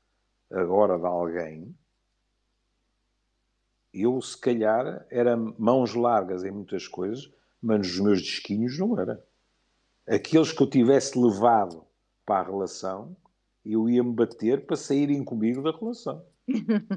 agora 0.51 0.97
de 0.97 1.05
alguém, 1.05 1.77
eu 3.93 4.21
se 4.23 4.39
calhar 4.41 5.05
era 5.11 5.37
mãos 5.37 5.95
largas 5.95 6.45
em 6.45 6.51
muitas 6.51 6.87
coisas, 6.89 7.31
mas 7.61 7.79
nos 7.79 8.01
meus 8.01 8.23
disquinhos 8.23 8.79
não 8.79 8.99
era 8.99 9.25
aqueles 10.07 10.53
que 10.53 10.63
eu 10.63 10.69
tivesse 10.69 11.19
levado 11.19 11.85
para 12.25 12.41
a 12.41 12.51
relação, 12.51 13.17
eu 13.65 13.89
ia-me 13.89 14.13
bater 14.13 14.67
para 14.67 14.77
saírem 14.77 15.25
comigo 15.25 15.63
da 15.63 15.71
relação. 15.71 16.25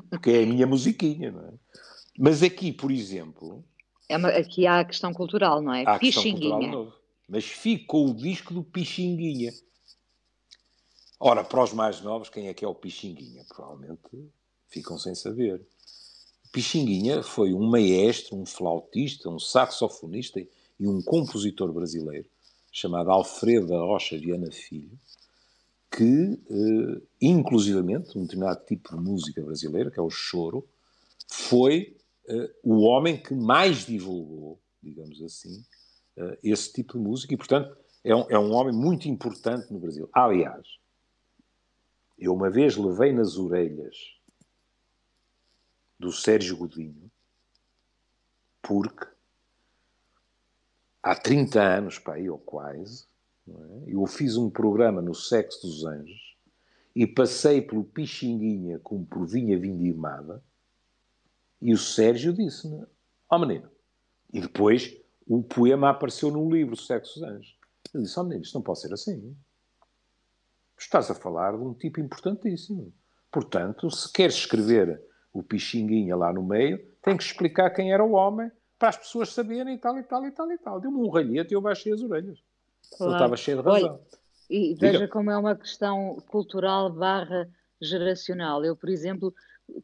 Porque 0.09 0.31
é 0.31 0.43
a 0.43 0.45
minha 0.45 0.67
musiquinha, 0.67 1.31
não 1.31 1.47
é? 1.47 1.53
Mas 2.19 2.43
aqui, 2.43 2.71
por 2.71 2.91
exemplo. 2.91 3.63
É 4.09 4.17
uma, 4.17 4.29
aqui 4.29 4.65
há 4.67 4.79
a 4.79 4.85
questão 4.85 5.13
cultural, 5.13 5.61
não 5.61 5.73
é? 5.73 5.83
Há 5.85 5.99
Pixinguinha. 5.99 6.71
Novo. 6.71 6.93
Mas 7.27 7.45
ficou 7.45 8.09
o 8.09 8.13
disco 8.13 8.53
do 8.53 8.63
Pixinguinha. 8.63 9.53
Ora, 11.19 11.43
para 11.43 11.63
os 11.63 11.73
mais 11.73 12.01
novos, 12.01 12.29
quem 12.29 12.47
é 12.47 12.53
que 12.53 12.63
é 12.63 12.67
o 12.67 12.75
Pixinguinha? 12.75 13.45
Provavelmente 13.47 13.99
ficam 14.67 14.97
sem 14.97 15.15
saber. 15.15 15.65
Pixinguinha 16.51 17.23
foi 17.23 17.53
um 17.53 17.69
maestro, 17.69 18.37
um 18.37 18.45
flautista, 18.45 19.29
um 19.29 19.39
saxofonista 19.39 20.39
e 20.39 20.87
um 20.87 21.01
compositor 21.01 21.71
brasileiro 21.71 22.29
chamado 22.77 23.09
Alfredo 23.09 23.65
da 23.65 23.79
Rocha 23.79 24.15
Viana 24.15 24.51
Filho, 24.51 24.99
que, 25.89 26.39
eh, 26.47 27.01
inclusivamente, 27.19 28.15
um 28.15 28.21
determinado 28.21 28.63
tipo 28.65 28.95
de 28.95 29.01
música 29.01 29.41
brasileira, 29.41 29.89
que 29.89 29.99
é 29.99 30.03
o 30.03 30.11
choro, 30.11 30.63
foi 31.27 31.97
eh, 32.29 32.51
o 32.61 32.81
homem 32.81 33.19
que 33.19 33.33
mais 33.33 33.83
divulgou, 33.83 34.59
digamos 34.83 35.23
assim, 35.23 35.65
eh, 36.17 36.37
esse 36.43 36.71
tipo 36.71 36.93
de 36.93 36.99
música 36.99 37.33
e, 37.33 37.37
portanto, 37.37 37.75
é 38.03 38.15
um, 38.15 38.25
é 38.29 38.37
um 38.37 38.53
homem 38.53 38.75
muito 38.75 39.09
importante 39.09 39.73
no 39.73 39.79
Brasil. 39.79 40.07
Aliás, 40.13 40.67
eu 42.15 42.31
uma 42.31 42.51
vez 42.51 42.77
levei 42.77 43.11
nas 43.11 43.37
orelhas 43.37 43.97
do 45.99 46.11
Sérgio 46.11 46.55
Godinho, 46.55 47.09
porque 48.61 49.16
há 51.07 51.15
30 51.15 51.61
anos, 51.61 51.99
para 51.99 52.15
aí, 52.15 52.29
ou 52.29 52.37
quase, 52.37 53.05
é? 53.47 53.53
eu 53.87 54.05
fiz 54.05 54.35
um 54.35 54.49
programa 54.49 55.01
no 55.01 55.15
Sexo 55.15 55.61
dos 55.65 55.85
Anjos 55.85 56.35
e 56.93 57.07
passei 57.07 57.61
pelo 57.61 57.85
Pixinguinha 57.85 58.79
como 58.79 59.05
por 59.05 59.25
vinha 59.25 59.57
vindimada 59.57 60.43
e 61.61 61.73
o 61.73 61.77
Sérgio 61.77 62.33
disse-me, 62.33 62.83
ó 63.29 63.35
oh, 63.35 63.39
menino, 63.39 63.69
e 64.33 64.41
depois 64.41 64.97
o 65.25 65.41
poema 65.41 65.89
apareceu 65.89 66.29
no 66.29 66.49
livro 66.51 66.75
Sexo 66.75 67.19
dos 67.19 67.29
Anjos. 67.29 67.57
Eu 67.93 68.01
disse, 68.01 68.19
ó 68.19 68.21
oh, 68.21 68.25
menino, 68.25 68.43
isto 68.43 68.55
não 68.55 68.61
pode 68.61 68.81
ser 68.81 68.93
assim. 68.93 69.35
Estás 70.77 71.09
a 71.09 71.15
falar 71.15 71.57
de 71.57 71.63
um 71.63 71.73
tipo 71.73 72.01
importantíssimo. 72.01 72.93
Portanto, 73.31 73.89
se 73.89 74.11
queres 74.11 74.35
escrever 74.35 75.01
o 75.33 75.41
Pixinguinha 75.41 76.15
lá 76.17 76.33
no 76.33 76.43
meio, 76.43 76.77
tem 77.01 77.15
que 77.15 77.23
explicar 77.23 77.69
quem 77.71 77.93
era 77.93 78.03
o 78.03 78.11
homem 78.11 78.51
para 78.77 78.89
as 78.89 78.97
pessoas 78.97 79.29
saberem 79.29 79.75
e 79.75 79.77
tal 79.77 79.97
e 79.97 80.03
tal 80.03 80.25
e 80.25 80.31
tal 80.31 80.51
e 80.51 80.57
tal. 80.57 80.79
Deu-me 80.79 80.97
um 80.97 81.09
ralhete 81.09 81.51
e 81.51 81.55
eu 81.55 81.61
baixei 81.61 81.93
as 81.93 82.01
orelhas. 82.01 82.39
Claro. 82.95 83.13
Estava 83.13 83.37
cheio 83.37 83.57
de 83.57 83.63
razão. 83.63 83.89
Olha, 83.89 83.99
e 84.49 84.75
veja 84.75 84.99
Diga. 84.99 85.07
como 85.07 85.29
é 85.29 85.37
uma 85.37 85.55
questão 85.55 86.17
cultural 86.29 86.89
barra 86.89 87.49
geracional. 87.81 88.63
Eu, 88.63 88.75
por 88.75 88.89
exemplo, 88.89 89.33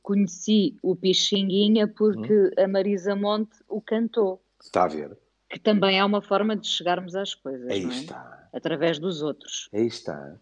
conheci 0.02 0.78
o 0.82 0.96
Pixinguinha 0.96 1.88
porque 1.88 2.34
hum. 2.34 2.52
a 2.64 2.68
Marisa 2.68 3.16
Monte 3.16 3.58
o 3.68 3.82
cantou. 3.82 4.42
Está 4.62 4.86
a 4.86 4.88
ver. 4.88 5.18
Que 5.50 5.60
também 5.60 6.00
é 6.00 6.06
uma 6.06 6.22
forma 6.22 6.56
de 6.56 6.68
chegarmos 6.68 7.16
às 7.16 7.36
coisas. 7.36 7.70
Aí 7.70 7.84
é? 7.84 7.88
está. 7.88 8.50
Através 8.54 9.00
dos 9.00 9.22
outros. 9.22 9.70
Aí 9.74 9.88
está. 9.88 10.36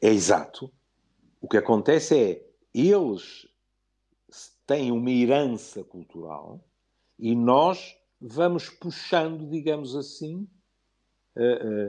é 0.00 0.08
exato. 0.08 0.70
O 1.40 1.48
que 1.48 1.56
acontece 1.56 2.16
é 2.16 2.46
eles 2.72 3.46
têm 4.66 4.92
uma 4.92 5.10
herança 5.10 5.82
cultural 5.82 6.64
e 7.22 7.36
nós 7.36 7.96
vamos 8.20 8.68
puxando, 8.68 9.48
digamos 9.48 9.94
assim, 9.94 10.44
uh, 11.36 11.86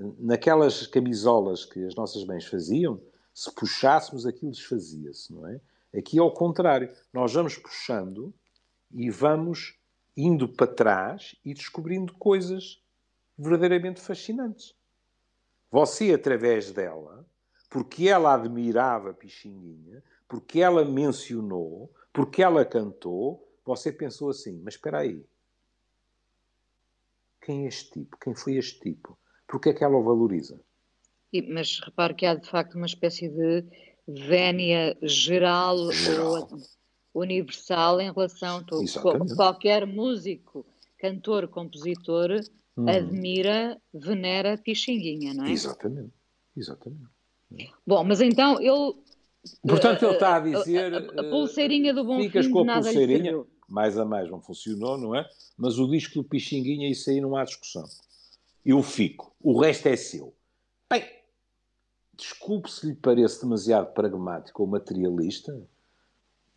uh, 0.00 0.16
naquelas 0.16 0.86
camisolas 0.86 1.64
que 1.64 1.84
as 1.84 1.96
nossas 1.96 2.24
mães 2.24 2.46
faziam, 2.46 3.02
se 3.34 3.52
puxássemos 3.52 4.24
aquilo 4.24 4.52
desfazia-se, 4.52 5.32
não 5.32 5.44
é? 5.48 5.60
Aqui 5.92 6.20
é 6.20 6.22
o 6.22 6.30
contrário. 6.30 6.88
Nós 7.12 7.32
vamos 7.32 7.58
puxando 7.58 8.32
e 8.92 9.10
vamos 9.10 9.76
indo 10.16 10.48
para 10.48 10.68
trás 10.68 11.34
e 11.44 11.52
descobrindo 11.52 12.14
coisas 12.14 12.80
verdadeiramente 13.36 14.00
fascinantes. 14.00 14.72
Você, 15.68 16.12
através 16.12 16.70
dela, 16.70 17.26
porque 17.68 18.08
ela 18.08 18.34
admirava 18.34 19.12
Pixinguinha, 19.12 20.00
porque 20.28 20.60
ela 20.60 20.84
mencionou, 20.84 21.92
porque 22.12 22.40
ela 22.40 22.64
cantou, 22.64 23.45
você 23.66 23.92
pensou 23.92 24.30
assim, 24.30 24.60
mas 24.62 24.74
espera 24.74 25.00
aí. 25.00 25.22
Quem 27.42 27.64
é 27.64 27.68
este 27.68 27.90
tipo? 27.92 28.16
Quem 28.18 28.34
foi 28.34 28.56
este 28.56 28.80
tipo? 28.80 29.18
Porquê 29.48 29.70
é 29.70 29.72
que 29.74 29.84
ela 29.84 29.96
o 29.96 30.02
valoriza? 30.02 30.60
E, 31.32 31.42
mas 31.42 31.80
repare 31.80 32.14
que 32.14 32.26
há 32.26 32.34
de 32.34 32.48
facto 32.48 32.76
uma 32.76 32.86
espécie 32.86 33.28
de 33.28 33.64
vénia 34.06 34.96
geral, 35.02 35.90
geral. 35.92 36.48
ou 37.12 37.22
universal 37.22 38.00
em 38.00 38.12
relação 38.12 38.58
a 38.58 39.34
qualquer 39.34 39.86
músico, 39.86 40.66
cantor, 40.98 41.48
compositor 41.48 42.40
hum. 42.76 42.88
admira, 42.88 43.80
venera 43.92 44.58
Pixinguinha, 44.58 45.34
não 45.34 45.46
é? 45.46 45.52
Exatamente, 45.52 46.12
exatamente. 46.56 47.10
Bom, 47.86 48.04
mas 48.04 48.20
então 48.20 48.60
ele 48.60 48.94
Portanto, 49.62 50.04
ele 50.04 50.12
está 50.14 50.36
a 50.36 50.40
dizer. 50.40 50.92
A, 50.92 50.98
a, 50.98 51.26
a 51.26 51.30
pulseirinha 51.30 51.94
do 51.94 52.04
bom 52.04 52.20
ficas 52.20 52.46
fim 52.46 52.52
com 52.52 52.68
a 52.68 52.74
pulseirinha, 52.74 53.44
mais 53.68 53.98
a 53.98 54.04
mais 54.04 54.30
não 54.30 54.40
funcionou, 54.40 54.96
não 54.96 55.14
é? 55.14 55.28
Mas 55.56 55.78
o 55.78 55.88
disco 55.88 56.14
do 56.14 56.28
Pixinguinha, 56.28 56.90
isso 56.90 57.10
aí 57.10 57.20
não 57.20 57.36
há 57.36 57.44
discussão. 57.44 57.84
Eu 58.64 58.82
fico. 58.82 59.34
O 59.40 59.60
resto 59.60 59.86
é 59.86 59.96
seu. 59.96 60.34
Bem, 60.90 61.04
desculpe 62.14 62.70
se 62.70 62.86
lhe 62.86 62.94
parece 62.94 63.42
demasiado 63.42 63.92
pragmático 63.92 64.62
ou 64.62 64.68
materialista. 64.68 65.60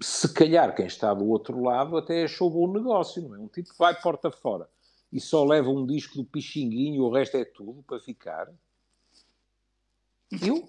se 0.01 0.33
calhar 0.33 0.75
quem 0.75 0.85
está 0.85 1.13
do 1.13 1.27
outro 1.27 1.61
lado 1.61 1.97
até 1.97 2.23
achou 2.23 2.49
bom 2.49 2.71
negócio, 2.71 3.21
não 3.21 3.35
é? 3.35 3.39
Um 3.39 3.47
tipo 3.47 3.69
vai 3.77 3.99
porta 3.99 4.31
fora 4.31 4.69
e 5.11 5.19
só 5.19 5.43
leva 5.43 5.69
um 5.69 5.85
disco 5.85 6.17
do 6.17 6.25
Pixinguinho 6.25 7.03
o 7.03 7.11
resto 7.11 7.37
é 7.37 7.45
tudo 7.45 7.83
para 7.83 7.99
ficar. 7.99 8.51
Eu, 10.31 10.67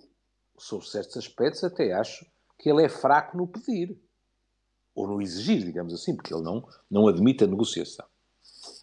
sob 0.56 0.86
certos 0.88 1.16
aspectos, 1.18 1.62
até 1.62 1.92
acho 1.92 2.26
que 2.58 2.70
ele 2.70 2.84
é 2.84 2.88
fraco 2.88 3.36
no 3.36 3.46
pedir. 3.46 3.98
Ou 4.94 5.06
no 5.06 5.22
exigir, 5.22 5.64
digamos 5.64 5.94
assim, 5.94 6.14
porque 6.16 6.34
ele 6.34 6.42
não, 6.42 6.66
não 6.90 7.08
admite 7.08 7.44
a 7.44 7.46
negociação. 7.46 8.06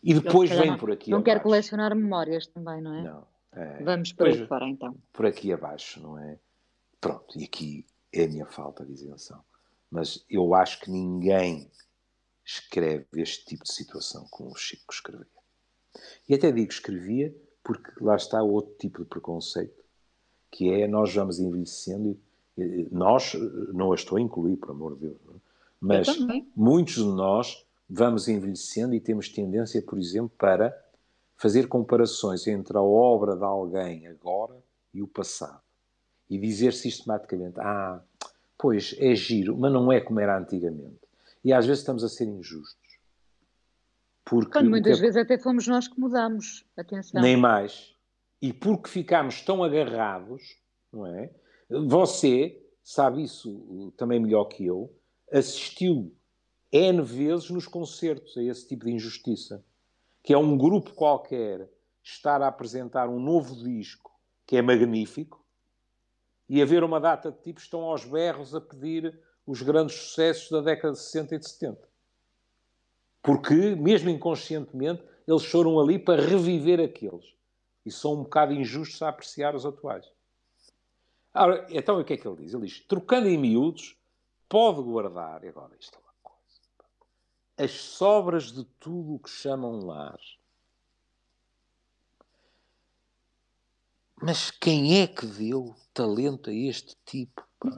E 0.04 0.14
depois 0.14 0.50
vem 0.50 0.72
não, 0.72 0.78
por 0.78 0.92
aqui 0.92 1.12
Não 1.12 1.20
abaixo. 1.20 1.36
quer 1.38 1.44
colecionar 1.44 1.96
memórias 1.96 2.48
também, 2.48 2.82
não 2.82 2.94
é? 2.94 3.04
Não. 3.04 3.28
É, 3.52 3.84
Vamos 3.84 4.14
por 4.14 4.28
aí 4.28 4.48
fora, 4.48 4.68
então. 4.68 4.96
Por 5.12 5.26
aqui 5.26 5.52
abaixo, 5.52 6.02
não 6.02 6.18
é? 6.20 6.40
Pronto, 7.02 7.38
e 7.38 7.44
aqui 7.44 7.86
é 8.14 8.26
a 8.26 8.28
minha 8.28 8.46
falta 8.46 8.86
de 8.86 8.94
isenção. 8.94 9.44
Mas 9.90 10.24
eu 10.30 10.54
acho 10.54 10.82
que 10.82 10.92
ninguém 10.92 11.70
escreve 12.46 13.06
este 13.16 13.46
tipo 13.46 13.64
de 13.64 13.74
situação 13.74 14.26
como 14.30 14.52
o 14.52 14.56
Chico 14.56 14.94
escrevia. 14.94 15.28
E 16.30 16.36
até 16.36 16.52
digo 16.52 16.72
escrevia 16.72 17.36
porque 17.64 17.92
lá 18.00 18.16
está 18.16 18.42
outro 18.42 18.74
tipo 18.80 19.04
de 19.04 19.10
preconceito, 19.10 19.84
que 20.52 20.72
é 20.72 20.88
nós 20.88 21.14
vamos 21.14 21.40
envelhecendo 21.40 22.18
e 22.58 22.88
nós, 22.92 23.34
não 23.74 23.92
a 23.92 23.96
estou 23.96 24.18
a 24.18 24.22
incluir, 24.22 24.56
por 24.58 24.72
amor 24.72 24.96
de 24.96 25.02
Deus, 25.02 25.20
é? 25.36 25.47
Mas 25.80 26.08
muitos 26.56 26.96
de 26.96 27.04
nós 27.04 27.66
vamos 27.90 28.28
envelhecendo 28.28 28.94
e 28.94 29.00
temos 29.00 29.30
tendência, 29.30 29.82
por 29.82 29.98
exemplo, 29.98 30.32
para 30.38 30.76
fazer 31.38 31.68
comparações 31.68 32.48
entre 32.48 32.78
a 32.78 32.82
obra 32.82 33.36
de 33.36 33.44
alguém 33.44 34.08
agora 34.08 34.58
e 34.94 35.02
o 35.02 35.08
passado 35.08 35.62
e 36.30 36.38
dizer 36.38 36.74
sistematicamente: 36.74 37.60
ah, 37.60 38.02
pois 38.58 38.96
é 39.00 39.16
giro, 39.16 39.58
mas 39.58 39.72
não 39.72 39.92
é 39.92 40.02
como 40.02 40.20
era 40.20 40.38
antigamente. 40.38 41.00
E 41.44 41.54
às 41.54 41.66
vezes 41.66 41.82
estamos 41.82 42.04
a 42.04 42.10
ser 42.10 42.26
injustos. 42.26 42.78
Porque 44.26 44.52
Quando 44.52 44.70
muitas 44.70 45.00
vezes 45.00 45.16
até 45.16 45.38
fomos 45.38 45.68
nós 45.68 45.88
que 45.88 45.98
mudamos, 46.00 46.66
atenção. 46.76 47.22
Nem 47.22 47.38
mais. 47.38 47.96
E 48.42 48.52
porque 48.52 48.90
ficámos 48.90 49.42
tão 49.42 49.64
agarrados, 49.64 50.58
não 50.92 51.08
é? 51.08 51.32
Você 51.70 52.62
sabe 52.84 53.24
isso 53.24 53.94
também 53.96 54.20
melhor 54.20 54.46
que 54.46 54.66
eu, 54.66 54.94
assistiu 55.32 56.16
N 56.72 57.02
vezes 57.02 57.50
nos 57.50 57.68
concertos 57.68 58.38
a 58.38 58.44
esse 58.44 58.68
tipo 58.68 58.86
de 58.86 58.92
injustiça. 58.92 59.64
Que 60.24 60.34
é 60.34 60.38
um 60.38 60.58
grupo 60.58 60.94
qualquer 60.94 61.70
estar 62.04 62.42
a 62.42 62.48
apresentar 62.48 63.08
um 63.10 63.20
novo 63.20 63.56
disco 63.56 64.12
que 64.46 64.56
é 64.56 64.62
magnífico 64.62 65.46
e 66.50 66.62
haver 66.62 66.84
uma 66.84 67.00
data 67.00 67.32
de 67.32 67.42
tipos 67.42 67.64
estão 67.64 67.82
aos 67.82 68.06
berros 68.06 68.56
a 68.56 68.62
pedir 68.62 69.20
os 69.46 69.62
grandes 69.62 69.96
sucessos 69.96 70.50
da 70.50 70.62
década 70.62 70.94
de 70.94 71.00
60 71.00 71.36
e 71.36 71.40
de 71.40 71.50
70. 71.50 71.90
Porque, 73.22 73.76
mesmo 73.76 74.10
inconscientemente, 74.10 75.04
eles 75.28 75.46
foram 75.46 75.80
ali 75.80 76.00
para 76.00 76.22
reviver 76.22 76.80
aqueles. 76.80 77.36
E 77.86 77.92
são 77.92 78.14
um 78.14 78.24
bocado 78.24 78.54
injustos 78.54 79.02
a 79.02 79.10
apreciar 79.10 79.56
os 79.56 79.66
atuais. 79.66 80.10
Ora, 81.34 81.68
então, 81.70 82.00
o 82.00 82.06
que 82.06 82.14
é 82.14 82.18
que 82.18 82.28
ele 82.28 82.38
diz? 82.38 82.54
Ele 82.54 82.66
diz, 82.66 82.80
trocando 82.80 83.28
em 83.28 83.38
miúdos, 83.38 83.98
pode 84.50 84.82
guardar, 84.82 85.44
e 85.44 85.50
agora 85.50 85.76
isto 85.80 85.96
é 85.96 86.02
uma 86.02 86.14
coisa, 86.22 86.60
as 87.58 87.72
sobras 87.72 88.52
de 88.52 88.64
tudo 88.80 89.16
o 89.16 89.20
que 89.20 89.30
chamam 89.30 89.80
lar. 89.80 90.20
Mas 94.20 94.50
quem 94.50 95.02
é 95.02 95.08
que 95.08 95.28
deu 95.28 95.76
talento 95.94 96.50
a 96.50 96.54
este 96.54 96.98
tipo 97.06 97.44
pá, 97.60 97.70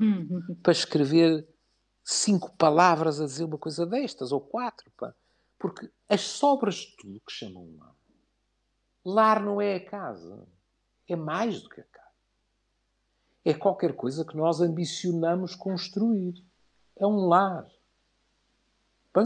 para 0.64 0.72
escrever 0.72 1.46
cinco 2.04 2.56
palavras 2.56 3.20
a 3.20 3.26
dizer 3.26 3.44
uma 3.44 3.58
coisa 3.58 3.86
destas, 3.86 4.32
ou 4.32 4.40
quatro? 4.40 4.90
Pá? 4.92 5.14
Porque 5.58 5.92
as 6.08 6.22
sobras 6.22 6.76
de 6.76 6.96
tudo 6.96 7.22
que 7.22 7.32
chamam 7.32 7.76
lar. 7.78 7.96
Lar 9.06 9.44
não 9.44 9.60
é 9.60 9.76
a 9.76 9.86
casa. 9.86 10.48
É 11.08 11.16
mais 11.16 11.62
do 11.62 11.70
que 11.70 11.82
a 11.82 11.84
casa. 11.84 12.08
É 13.44 13.54
qualquer 13.54 13.94
coisa 13.96 14.24
que 14.24 14.38
nós 14.38 14.62
ambicionamos 14.62 15.56
construir. 15.56 16.44
É 17.00 17.08
um 17.08 17.28
lar. 17.28 17.66
Bem, 19.16 19.24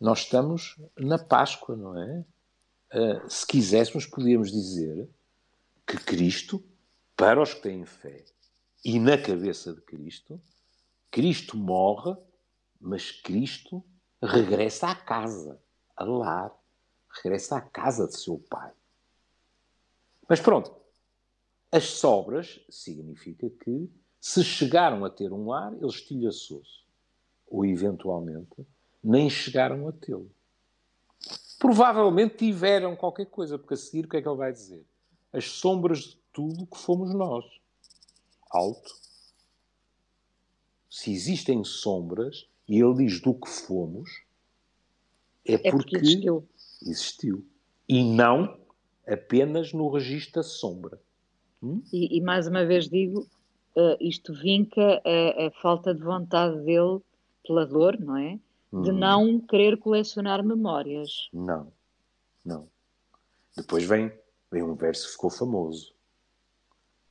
nós 0.00 0.20
estamos 0.20 0.76
na 0.96 1.18
Páscoa, 1.18 1.76
não 1.76 2.00
é? 2.00 2.24
Uh, 2.94 3.28
se 3.28 3.44
quiséssemos, 3.44 4.06
podíamos 4.06 4.52
dizer 4.52 5.08
que 5.84 5.96
Cristo, 5.96 6.62
para 7.16 7.42
os 7.42 7.54
que 7.54 7.62
têm 7.62 7.84
fé, 7.84 8.24
e 8.84 9.00
na 9.00 9.18
cabeça 9.18 9.74
de 9.74 9.80
Cristo, 9.80 10.40
Cristo 11.10 11.56
morre, 11.56 12.16
mas 12.80 13.10
Cristo 13.10 13.84
regressa 14.22 14.88
à 14.88 14.94
casa, 14.94 15.60
a 15.96 16.04
lar, 16.04 16.54
regressa 17.20 17.56
à 17.56 17.60
casa 17.60 18.06
de 18.06 18.16
seu 18.16 18.38
pai. 18.48 18.72
Mas 20.28 20.40
pronto, 20.40 20.72
as 21.72 21.84
sobras 21.84 22.60
significa 22.70 23.50
que 23.50 23.90
se 24.20 24.44
chegaram 24.44 25.04
a 25.04 25.10
ter 25.10 25.32
um 25.32 25.48
lar, 25.48 25.72
ele 25.72 25.86
estilhaçou-se. 25.86 26.80
Ou 27.48 27.64
eventualmente 27.64 28.66
nem 29.02 29.30
chegaram 29.30 29.88
a 29.88 29.92
tê-lo. 29.92 30.30
Provavelmente 31.58 32.36
tiveram 32.36 32.94
qualquer 32.94 33.26
coisa, 33.26 33.58
porque 33.58 33.74
a 33.74 33.76
seguir 33.76 34.04
o 34.04 34.08
que 34.08 34.16
é 34.18 34.22
que 34.22 34.28
ele 34.28 34.36
vai 34.36 34.52
dizer? 34.52 34.84
As 35.32 35.46
sombras 35.46 36.00
de 36.00 36.16
tudo 36.32 36.66
que 36.66 36.78
fomos 36.78 37.14
nós. 37.14 37.44
Alto. 38.50 38.94
Se 40.88 41.12
existem 41.12 41.64
sombras, 41.64 42.48
e 42.68 42.80
ele 42.80 43.06
diz 43.06 43.20
do 43.20 43.34
que 43.34 43.48
fomos, 43.48 44.22
é, 45.44 45.54
é 45.54 45.70
porque, 45.70 45.96
existiu. 45.96 46.48
existiu. 46.82 47.46
E 47.88 48.04
não 48.04 48.58
apenas 49.06 49.72
no 49.72 49.88
registro 49.90 50.34
da 50.34 50.42
sombra. 50.42 51.00
Hum? 51.62 51.82
E, 51.92 52.16
e, 52.16 52.20
mais 52.20 52.46
uma 52.46 52.64
vez 52.64 52.88
digo, 52.88 53.26
uh, 53.76 53.96
isto 54.00 54.32
vinca 54.34 55.02
a, 55.04 55.46
a, 55.46 55.50
falta 55.62 55.94
de 55.94 56.02
vontade 56.02 56.60
dele 56.64 57.00
pela 57.46 57.66
dor, 57.66 57.98
não 57.98 58.16
é? 58.16 58.38
De 58.72 58.90
hum. 58.90 58.98
não 58.98 59.40
querer 59.40 59.76
colecionar 59.78 60.44
memórias. 60.44 61.28
Não, 61.32 61.72
não. 62.44 62.68
Depois 63.56 63.84
vem, 63.84 64.12
vem 64.50 64.62
um 64.62 64.74
verso 64.74 65.06
que 65.06 65.12
ficou 65.12 65.30
famoso, 65.30 65.92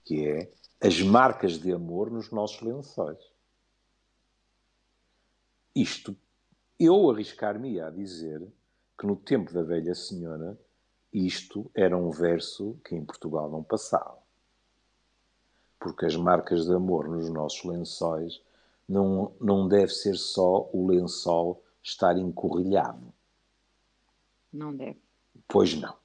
que 0.05 0.25
é 0.25 0.51
as 0.81 1.01
marcas 1.01 1.59
de 1.59 1.73
amor 1.73 2.09
nos 2.09 2.31
nossos 2.31 2.61
lençóis. 2.61 3.19
Isto, 5.75 6.15
eu 6.79 7.09
arriscar-me 7.11 7.79
a 7.79 7.89
dizer 7.89 8.41
que 8.97 9.05
no 9.05 9.15
tempo 9.15 9.53
da 9.53 9.63
velha 9.63 9.93
senhora 9.93 10.57
isto 11.11 11.69
era 11.73 11.97
um 11.97 12.11
verso 12.11 12.79
que 12.85 12.95
em 12.95 13.03
Portugal 13.03 13.49
não 13.49 13.63
passava. 13.63 14.18
Porque 15.79 16.05
as 16.05 16.15
marcas 16.15 16.65
de 16.65 16.73
amor 16.73 17.07
nos 17.07 17.29
nossos 17.29 17.63
lençóis 17.63 18.41
não, 18.87 19.33
não 19.39 19.67
deve 19.67 19.91
ser 19.91 20.15
só 20.15 20.69
o 20.73 20.87
lençol 20.87 21.63
estar 21.81 22.17
encorrilhado. 22.17 23.13
Não 24.51 24.75
deve. 24.75 24.99
Pois 25.47 25.73
não. 25.75 25.95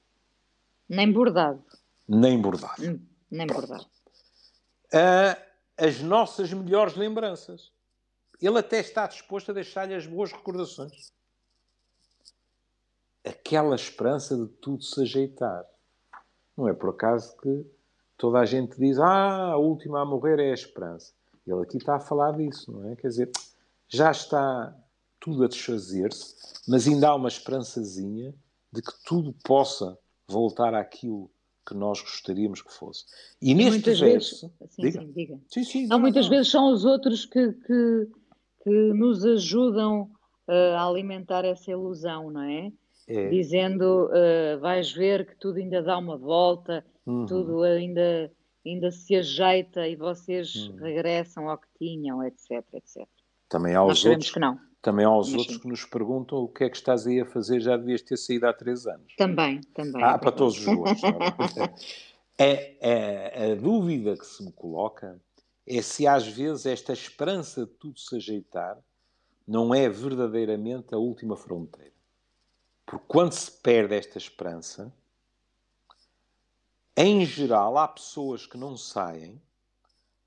Nem 0.87 1.11
bordado. 1.11 1.63
Nem 2.07 2.39
bordado. 2.39 2.83
Hum, 2.83 2.99
nem 3.29 3.47
bordado. 3.47 3.85
Uh, 4.93 5.45
as 5.77 5.99
nossas 6.01 6.53
melhores 6.53 6.95
lembranças. 6.95 7.71
Ele 8.41 8.59
até 8.59 8.79
está 8.79 9.07
disposto 9.07 9.49
a 9.49 9.53
deixar-lhe 9.53 9.95
as 9.95 10.05
boas 10.05 10.31
recordações. 10.31 11.11
Aquela 13.25 13.75
esperança 13.75 14.37
de 14.37 14.47
tudo 14.47 14.83
se 14.83 15.01
ajeitar. 15.01 15.65
Não 16.55 16.67
é 16.67 16.73
por 16.73 16.91
acaso 16.91 17.35
que 17.37 17.65
toda 18.17 18.39
a 18.39 18.45
gente 18.45 18.77
diz: 18.79 18.99
Ah, 18.99 19.51
a 19.51 19.57
última 19.57 20.01
a 20.01 20.05
morrer 20.05 20.39
é 20.39 20.51
a 20.51 20.53
esperança. 20.53 21.13
Ele 21.45 21.61
aqui 21.61 21.77
está 21.77 21.95
a 21.95 21.99
falar 21.99 22.31
disso, 22.31 22.71
não 22.71 22.89
é? 22.89 22.95
Quer 22.95 23.07
dizer, 23.07 23.31
já 23.87 24.09
está 24.09 24.75
tudo 25.19 25.43
a 25.43 25.47
desfazer-se, 25.47 26.35
mas 26.67 26.87
ainda 26.87 27.09
há 27.09 27.15
uma 27.15 27.27
esperançazinha 27.27 28.33
de 28.71 28.81
que 28.81 28.91
tudo 29.05 29.33
possa 29.43 29.97
voltar 30.27 30.73
àquilo 30.73 31.29
que 31.67 31.73
nós 31.73 32.01
gostaríamos 32.01 32.61
que 32.61 32.73
fosse. 32.73 33.05
E, 33.41 33.53
neste 33.53 33.93
verso... 33.93 34.51
Vezes, 34.59 34.75
sim, 34.75 34.81
diga. 34.81 35.01
Sim, 35.01 35.11
diga. 35.11 35.39
Sim, 35.49 35.63
sim, 35.63 35.87
não, 35.87 35.99
muitas 35.99 36.25
não. 36.25 36.29
vezes 36.29 36.51
são 36.51 36.71
os 36.71 36.85
outros 36.85 37.25
que, 37.25 37.53
que, 37.53 38.07
que 38.63 38.93
nos 38.93 39.25
ajudam 39.25 40.11
uh, 40.47 40.75
a 40.77 40.87
alimentar 40.87 41.43
essa 41.43 41.71
ilusão, 41.71 42.29
não 42.29 42.41
é? 42.41 42.71
É. 43.07 43.29
Dizendo, 43.29 44.07
uh, 44.07 44.59
vais 44.59 44.91
ver 44.91 45.27
que 45.27 45.35
tudo 45.35 45.59
ainda 45.59 45.81
dá 45.81 45.97
uma 45.97 46.17
volta, 46.17 46.83
uhum. 47.05 47.25
tudo 47.25 47.61
ainda, 47.61 48.31
ainda 48.65 48.91
se 48.91 49.15
ajeita 49.15 49.87
e 49.87 49.95
vocês 49.95 50.55
uhum. 50.55 50.77
regressam 50.77 51.49
ao 51.49 51.57
que 51.57 51.67
tinham, 51.77 52.23
etc, 52.23 52.63
etc. 52.73 53.07
Também 53.47 53.75
há 53.75 53.83
os 53.83 54.03
outros 54.05 54.31
que 54.31 54.39
não. 54.39 54.59
Também 54.81 55.05
há 55.05 55.17
os 55.17 55.29
Mas, 55.29 55.39
outros 55.39 55.55
sim. 55.55 55.61
que 55.61 55.67
nos 55.67 55.85
perguntam 55.85 56.39
o 56.39 56.47
que 56.47 56.63
é 56.63 56.69
que 56.69 56.77
estás 56.77 57.07
aí 57.07 57.19
a 57.19 57.25
fazer, 57.25 57.59
já 57.59 57.75
devias 57.75 58.03
ter 58.03 58.17
saído 58.17 58.45
há 58.45 58.53
três 58.53 58.85
anos. 58.85 59.15
Também, 59.17 59.59
também. 59.73 60.03
Ah, 60.03 60.17
para 60.17 60.31
todos 60.31 60.59
os 60.59 60.65
gostos. 60.65 61.01
é, 62.37 62.75
é, 62.79 63.51
a 63.51 63.55
dúvida 63.55 64.15
que 64.15 64.25
se 64.25 64.45
me 64.45 64.51
coloca 64.51 65.19
é 65.67 65.81
se 65.81 66.05
às 66.05 66.27
vezes 66.27 66.67
esta 66.67 66.93
esperança 66.93 67.65
de 67.65 67.71
tudo 67.71 67.99
se 67.99 68.15
ajeitar 68.15 68.77
não 69.47 69.73
é 69.73 69.89
verdadeiramente 69.89 70.93
a 70.93 70.97
última 70.97 71.35
fronteira. 71.35 71.94
Porque 72.85 73.05
quando 73.07 73.33
se 73.33 73.51
perde 73.51 73.95
esta 73.95 74.17
esperança, 74.17 74.93
em 76.95 77.25
geral, 77.25 77.77
há 77.77 77.87
pessoas 77.87 78.45
que 78.45 78.57
não 78.57 78.77
saem, 78.77 79.41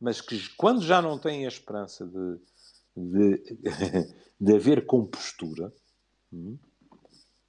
mas 0.00 0.20
que 0.20 0.38
quando 0.56 0.82
já 0.82 1.00
não 1.00 1.18
têm 1.18 1.44
a 1.44 1.48
esperança 1.48 2.06
de, 2.06 2.38
de, 2.96 3.58
de 4.40 4.54
haver 4.54 4.84
compostura, 4.86 5.72
hum, 6.32 6.58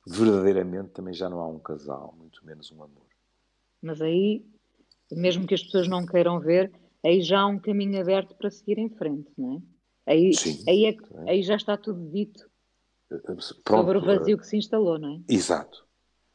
verdadeiramente 0.08 0.90
também 0.90 1.14
já 1.14 1.30
não 1.30 1.40
há 1.40 1.48
um 1.48 1.60
casal, 1.60 2.16
muito 2.18 2.46
menos 2.46 2.72
um 2.72 2.84
amor. 2.84 3.08
Mas 3.82 4.02
aí, 4.02 4.46
mesmo 5.12 5.48
que 5.48 5.56
as 5.56 5.64
pessoas 5.64 5.88
não 5.88 6.06
queiram 6.06 6.40
ver, 6.40 6.72
aí 7.04 7.22
já 7.22 7.42
há 7.42 7.48
um 7.48 7.60
caminho 7.60 8.00
aberto 8.00 8.36
para 8.36 8.52
seguir 8.52 8.78
em 8.78 8.90
frente, 8.90 9.32
não 9.38 9.56
é? 9.56 9.62
Aí, 10.12 10.34
Sim, 10.34 10.64
aí, 10.68 10.86
é, 10.86 10.98
aí 11.30 11.44
já 11.44 11.56
está 11.56 11.78
tudo 11.78 12.10
dito 12.10 12.49
Pronto, 13.10 13.42
sobre 13.64 13.98
o 13.98 14.06
vazio 14.06 14.38
que 14.38 14.46
se 14.46 14.58
instalou, 14.58 15.00
não 15.00 15.16
é? 15.16 15.34
Exato. 15.34 15.86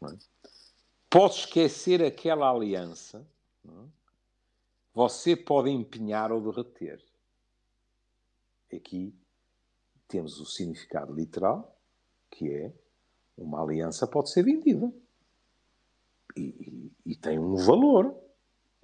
Não 0.00 0.10
é? 0.10 0.18
Pode 1.08 1.34
esquecer 1.34 2.02
aquela 2.02 2.50
aliança, 2.50 3.24
é? 3.64 3.70
você 4.92 5.36
pode 5.36 5.70
empenhar 5.70 6.32
ou 6.32 6.40
derreter. 6.40 7.00
Aqui 8.72 9.14
temos 10.08 10.40
o 10.40 10.44
significado 10.44 11.14
literal, 11.14 11.78
que 12.30 12.50
é 12.50 12.72
uma 13.36 13.62
aliança 13.62 14.06
pode 14.08 14.30
ser 14.30 14.42
vendida. 14.42 14.92
E, 16.36 16.42
e, 16.42 17.12
e, 17.12 17.16
tem 17.16 17.38
um 17.38 17.54
valor. 17.54 18.12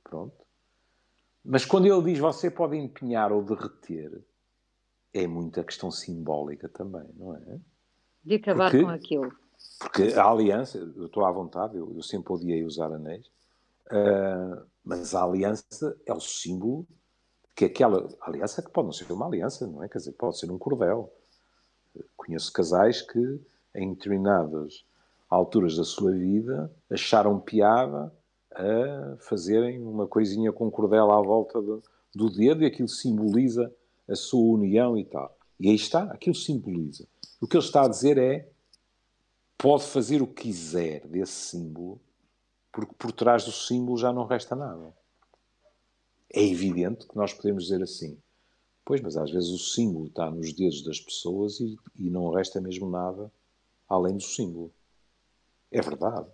Pronto. 0.05 0.47
Mas 1.45 1.65
quando 1.65 1.87
ele 1.87 2.13
diz 2.13 2.21
você 2.21 2.49
pode 2.49 2.77
empenhar 2.77 3.33
ou 3.33 3.43
derreter, 3.43 4.25
é 5.13 5.27
muita 5.27 5.65
questão 5.65 5.91
simbólica 5.91 6.69
também, 6.69 7.09
não 7.17 7.35
é? 7.35 7.61
De 8.25 8.35
acabar 8.37 8.71
porque, 8.71 8.85
com 8.85 8.91
aquilo. 8.91 9.33
Porque 9.79 10.03
a 10.15 10.31
aliança, 10.31 10.79
eu 10.79 11.07
estou 11.07 11.25
à 11.25 11.31
vontade, 11.31 11.77
eu, 11.77 11.93
eu 11.95 12.03
sempre 12.03 12.33
odiei 12.33 12.65
usar 12.65 12.93
anéis, 12.93 13.27
uh, 13.91 14.63
mas 14.85 15.15
a 15.15 15.25
aliança 15.25 15.97
é 16.07 16.13
o 16.13 16.21
símbolo 16.21 16.87
que 17.55 17.65
aquela 17.65 18.09
aliança 18.21 18.63
que 18.63 18.71
pode 18.71 18.87
não 18.87 18.93
ser 18.93 19.11
uma 19.13 19.27
aliança, 19.27 19.67
não 19.67 19.83
é? 19.83 19.89
Quer 19.89 19.99
dizer, 19.99 20.13
pode 20.13 20.39
ser 20.39 20.51
um 20.51 20.59
cordel. 20.59 21.13
Conheço 22.17 22.53
casais 22.53 23.03
que 23.03 23.41
em 23.75 23.93
determinadas 23.93 24.85
alturas 25.29 25.77
da 25.77 25.85
sua 25.85 26.13
vida, 26.13 26.71
acharam 26.91 27.39
piada 27.39 28.13
a 28.53 29.17
fazerem 29.21 29.81
uma 29.81 30.07
coisinha 30.07 30.53
com 30.53 30.71
cordel 30.71 31.11
à 31.13 31.23
volta 31.23 31.63
do, 31.63 31.83
do 32.15 32.29
dedo 32.29 32.63
e 32.63 32.67
aquilo 32.67 32.89
simboliza 32.89 33.73
a 34.09 34.17
sua 34.17 34.55
união 34.55 34.99
e 34.99 35.05
tal. 35.05 35.37
E 35.59 35.69
aí 35.69 35.77
está, 35.77 36.05
aquilo 36.05 36.35
simboliza. 36.35 37.07
O 37.41 37.47
que 37.47 37.57
ele 37.57 37.65
está 37.65 37.85
a 37.85 37.89
dizer 37.89 38.19
é 38.19 38.49
pode 39.57 39.85
fazer 39.85 40.21
o 40.21 40.27
que 40.27 40.43
quiser 40.43 41.07
desse 41.07 41.33
símbolo, 41.33 42.01
porque 42.73 42.95
por 42.95 43.13
trás 43.13 43.45
do 43.45 43.53
símbolo 43.53 43.97
já 43.97 44.13
não 44.13 44.27
resta 44.27 44.55
nada. 44.55 44.95
É 46.33 46.45
evidente 46.45 47.07
que 47.07 47.17
nós 47.17 47.33
podemos 47.33 47.65
dizer 47.65 47.83
assim, 47.83 48.19
pois, 48.85 49.01
mas 49.01 49.17
às 49.17 49.31
vezes 49.31 49.51
o 49.51 49.59
símbolo 49.59 50.07
está 50.07 50.31
nos 50.31 50.53
dedos 50.53 50.83
das 50.85 51.01
pessoas 51.01 51.61
e, 51.61 51.77
e 51.97 52.11
não 52.11 52.31
resta 52.31 52.61
mesmo 52.61 52.89
nada 52.89 53.33
além 53.89 54.17
do 54.17 54.23
símbolo. 54.23 54.73
É 55.71 55.81
verdade. 55.81 56.29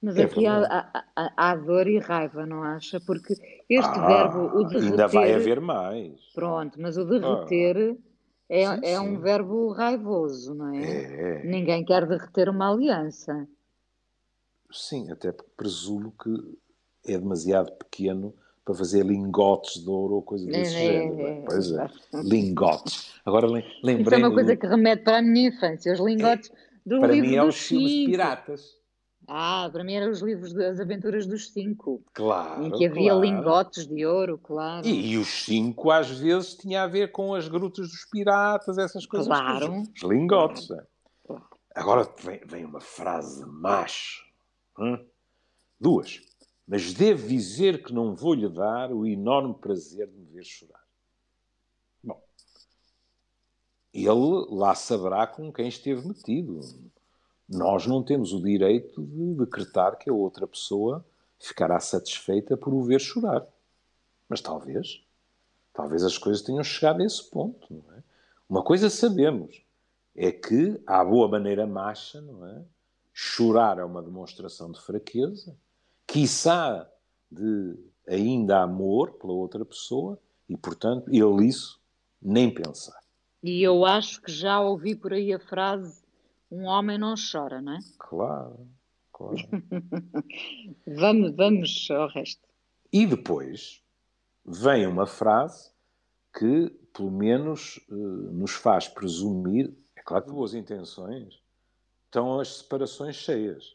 Mas 0.00 0.16
é 0.16 0.24
aqui 0.24 0.46
há, 0.46 1.04
há, 1.16 1.32
há, 1.36 1.56
dor 1.56 1.86
e 1.86 1.98
raiva, 1.98 2.44
não 2.44 2.62
acha? 2.62 3.00
Porque 3.00 3.34
este 3.68 3.98
ah, 3.98 4.06
verbo, 4.06 4.58
o 4.58 4.64
derreter... 4.64 4.90
Ainda 4.90 5.06
vai 5.06 5.32
haver 5.32 5.60
mais. 5.60 6.20
Pronto, 6.34 6.80
mas 6.80 6.96
o 6.96 7.04
derreter 7.04 7.96
ah, 7.96 8.11
é, 8.52 8.66
sim, 8.66 8.80
é 8.82 8.98
sim. 8.98 8.98
um 8.98 9.18
verbo 9.18 9.72
raivoso, 9.72 10.54
não 10.54 10.74
é? 10.74 11.40
é? 11.40 11.42
Ninguém 11.42 11.82
quer 11.82 12.06
derreter 12.06 12.50
uma 12.50 12.70
aliança. 12.70 13.48
Sim, 14.70 15.10
até 15.10 15.32
porque 15.32 15.50
presumo 15.56 16.12
que 16.22 16.58
é 17.10 17.16
demasiado 17.18 17.72
pequeno 17.72 18.34
para 18.62 18.74
fazer 18.74 19.06
lingotes 19.06 19.82
de 19.82 19.88
ouro 19.88 20.16
ou 20.16 20.22
coisa 20.22 20.44
desse 20.46 20.76
é, 20.76 20.92
género. 20.92 21.20
É, 21.20 21.38
é, 21.38 21.44
pois 21.46 21.72
é, 21.72 21.90
lingotes. 22.22 23.14
Agora 23.24 23.46
lembrei. 23.46 24.02
Isso 24.02 24.14
é 24.14 24.18
uma 24.18 24.34
coisa 24.34 24.54
que 24.54 24.66
remete 24.66 25.02
para 25.02 25.18
a 25.18 25.22
minha 25.22 25.48
infância, 25.48 25.90
os 25.90 26.00
lingotes 26.00 26.50
é, 26.50 26.54
do 26.84 27.00
para 27.00 27.12
livro 27.12 27.30
mim 27.30 27.36
é 27.36 27.42
os 27.42 27.56
filmes 27.56 28.04
piratas. 28.04 28.81
Ah, 29.28 29.68
para 29.72 29.84
mim 29.84 29.94
eram 29.94 30.10
os 30.10 30.20
livros 30.20 30.52
das 30.52 30.80
aventuras 30.80 31.26
dos 31.26 31.52
cinco. 31.52 32.04
Claro. 32.12 32.64
Em 32.64 32.70
que 32.72 32.86
havia 32.86 33.12
claro. 33.12 33.20
lingotes 33.20 33.86
de 33.86 34.04
ouro, 34.04 34.38
claro. 34.38 34.86
E, 34.86 35.12
e, 35.12 35.18
os 35.18 35.28
cinco, 35.28 35.90
às 35.90 36.10
vezes, 36.10 36.54
tinha 36.54 36.82
a 36.82 36.86
ver 36.86 37.12
com 37.12 37.34
as 37.34 37.48
grutas 37.48 37.88
dos 37.88 38.04
piratas, 38.10 38.78
essas 38.78 39.06
coisas. 39.06 39.28
Claro. 39.28 39.82
Os, 39.82 40.02
lingotes. 40.02 40.66
Claro. 40.66 40.86
claro. 41.26 41.44
Agora 41.74 42.08
vem, 42.22 42.40
vem, 42.46 42.64
uma 42.64 42.80
frase 42.80 43.44
macho. 43.46 44.22
Hum? 44.78 44.98
Duas 45.80 46.20
mas 46.66 46.94
devo 46.94 47.28
dizer 47.28 47.82
que 47.82 47.92
não 47.92 48.14
vou-lhe 48.14 48.48
dar 48.48 48.92
o 48.92 49.06
enorme 49.06 49.54
prazer 49.54 50.06
de 50.06 50.16
me 50.16 50.24
ver 50.26 50.44
chorar. 50.44 50.82
Bom, 52.02 52.22
ele 53.92 54.46
lá 54.48 54.74
saberá 54.74 55.26
com 55.26 55.52
quem 55.52 55.68
esteve 55.68 56.06
metido. 56.06 56.60
Nós 57.52 57.86
não 57.86 58.02
temos 58.02 58.32
o 58.32 58.42
direito 58.42 59.02
de 59.02 59.34
decretar 59.34 59.98
que 59.98 60.08
a 60.08 60.12
outra 60.12 60.46
pessoa 60.46 61.04
ficará 61.38 61.78
satisfeita 61.78 62.56
por 62.56 62.72
o 62.72 62.82
ver 62.82 63.00
chorar. 63.00 63.46
Mas 64.28 64.40
talvez, 64.40 65.04
talvez 65.74 66.02
as 66.02 66.16
coisas 66.16 66.42
tenham 66.42 66.64
chegado 66.64 67.02
a 67.02 67.04
esse 67.04 67.22
ponto. 67.28 67.84
É? 67.96 68.02
Uma 68.48 68.62
coisa 68.62 68.88
sabemos, 68.88 69.62
é 70.16 70.32
que, 70.32 70.80
à 70.86 71.04
boa 71.04 71.28
maneira 71.28 71.66
macha, 71.66 72.20
não 72.20 72.46
é? 72.46 72.62
chorar 73.12 73.78
é 73.78 73.84
uma 73.84 74.02
demonstração 74.02 74.72
de 74.72 74.80
fraqueza 74.80 75.54
quiçá 76.06 76.88
de 77.30 77.76
ainda 78.08 78.62
amor 78.62 79.12
pela 79.12 79.32
outra 79.32 79.64
pessoa 79.64 80.18
e, 80.48 80.56
portanto, 80.56 81.08
ele 81.12 81.46
isso 81.46 81.80
nem 82.20 82.52
pensar. 82.52 82.98
E 83.42 83.62
eu 83.62 83.84
acho 83.84 84.22
que 84.22 84.32
já 84.32 84.60
ouvi 84.60 84.94
por 84.94 85.12
aí 85.12 85.32
a 85.32 85.38
frase 85.38 86.01
um 86.52 86.66
homem 86.66 86.98
não 86.98 87.14
chora, 87.14 87.62
não 87.62 87.72
é? 87.72 87.78
Claro, 87.98 88.68
claro. 89.10 89.36
vamos, 90.86 91.34
vamos 91.34 91.88
ao 91.90 92.08
resto. 92.08 92.46
E 92.92 93.06
depois 93.06 93.82
vem 94.44 94.86
uma 94.86 95.06
frase 95.06 95.72
que, 96.38 96.68
pelo 96.92 97.10
menos, 97.10 97.80
eh, 97.90 97.94
nos 97.94 98.50
faz 98.52 98.86
presumir, 98.86 99.74
é 99.96 100.02
claro 100.02 100.24
que 100.24 100.30
de 100.30 100.36
boas 100.36 100.52
intenções, 100.52 101.42
estão 102.04 102.38
as 102.38 102.58
separações 102.58 103.16
cheias. 103.16 103.74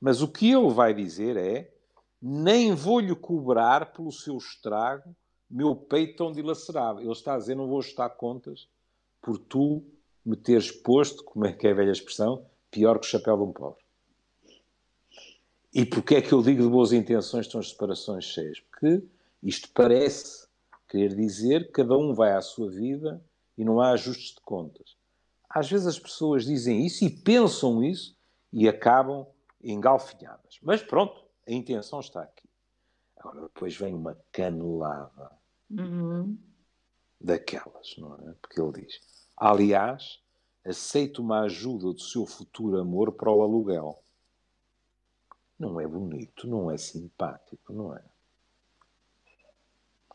Mas 0.00 0.22
o 0.22 0.28
que 0.28 0.48
ele 0.48 0.70
vai 0.70 0.94
dizer 0.94 1.36
é: 1.36 1.74
nem 2.20 2.72
vou-lhe 2.72 3.14
cobrar 3.16 3.92
pelo 3.92 4.12
seu 4.12 4.36
estrago 4.36 5.14
meu 5.50 5.74
peito 5.74 6.18
tão 6.18 6.32
dilacerado. 6.32 7.00
Ele 7.00 7.10
está 7.10 7.34
a 7.34 7.38
dizer: 7.38 7.56
não 7.56 7.66
vou 7.66 7.80
ajustar 7.80 8.10
contas 8.10 8.68
por 9.20 9.38
tu 9.38 9.84
me 10.24 10.36
teres 10.36 10.70
posto, 10.70 11.24
como 11.24 11.46
é 11.46 11.52
que 11.52 11.66
é 11.66 11.72
a 11.72 11.74
velha 11.74 11.92
expressão, 11.92 12.46
pior 12.70 12.98
que 12.98 13.06
o 13.06 13.10
chapéu 13.10 13.36
de 13.36 13.42
um 13.42 13.52
pobre. 13.52 13.82
E 15.74 15.86
porquê 15.86 16.16
é 16.16 16.22
que 16.22 16.32
eu 16.32 16.42
digo 16.42 16.62
de 16.62 16.68
boas 16.68 16.92
intenções 16.92 17.46
estão 17.46 17.60
as 17.60 17.70
separações 17.70 18.24
cheias? 18.24 18.60
Porque 18.60 19.02
isto 19.42 19.70
parece 19.72 20.46
querer 20.88 21.14
dizer 21.14 21.66
que 21.66 21.72
cada 21.72 21.96
um 21.96 22.12
vai 22.12 22.32
à 22.32 22.42
sua 22.42 22.70
vida 22.70 23.22
e 23.56 23.64
não 23.64 23.80
há 23.80 23.92
ajustes 23.92 24.34
de 24.34 24.40
contas. 24.42 24.96
Às 25.48 25.70
vezes 25.70 25.86
as 25.86 25.98
pessoas 25.98 26.44
dizem 26.44 26.84
isso 26.84 27.04
e 27.04 27.10
pensam 27.10 27.82
isso 27.82 28.16
e 28.52 28.68
acabam 28.68 29.26
engalfinhadas. 29.62 30.58
Mas 30.62 30.82
pronto, 30.82 31.24
a 31.46 31.52
intenção 31.52 32.00
está 32.00 32.22
aqui. 32.22 32.48
Agora, 33.16 33.42
depois 33.42 33.76
vem 33.76 33.94
uma 33.94 34.18
canelada 34.30 35.30
uhum. 35.70 36.36
daquelas, 37.20 37.94
não 37.96 38.14
é? 38.14 38.34
Porque 38.40 38.60
ele 38.60 38.84
diz: 38.84 39.00
aliás, 39.36 40.21
aceito 40.64 41.22
uma 41.22 41.40
ajuda 41.40 41.92
do 41.92 42.00
seu 42.00 42.26
futuro 42.26 42.78
amor 42.78 43.12
para 43.12 43.30
o 43.30 43.42
aluguel. 43.42 44.02
Não 45.58 45.80
é 45.80 45.86
bonito, 45.86 46.46
não 46.48 46.70
é 46.70 46.76
simpático, 46.76 47.72
não 47.72 47.94
é? 47.94 48.02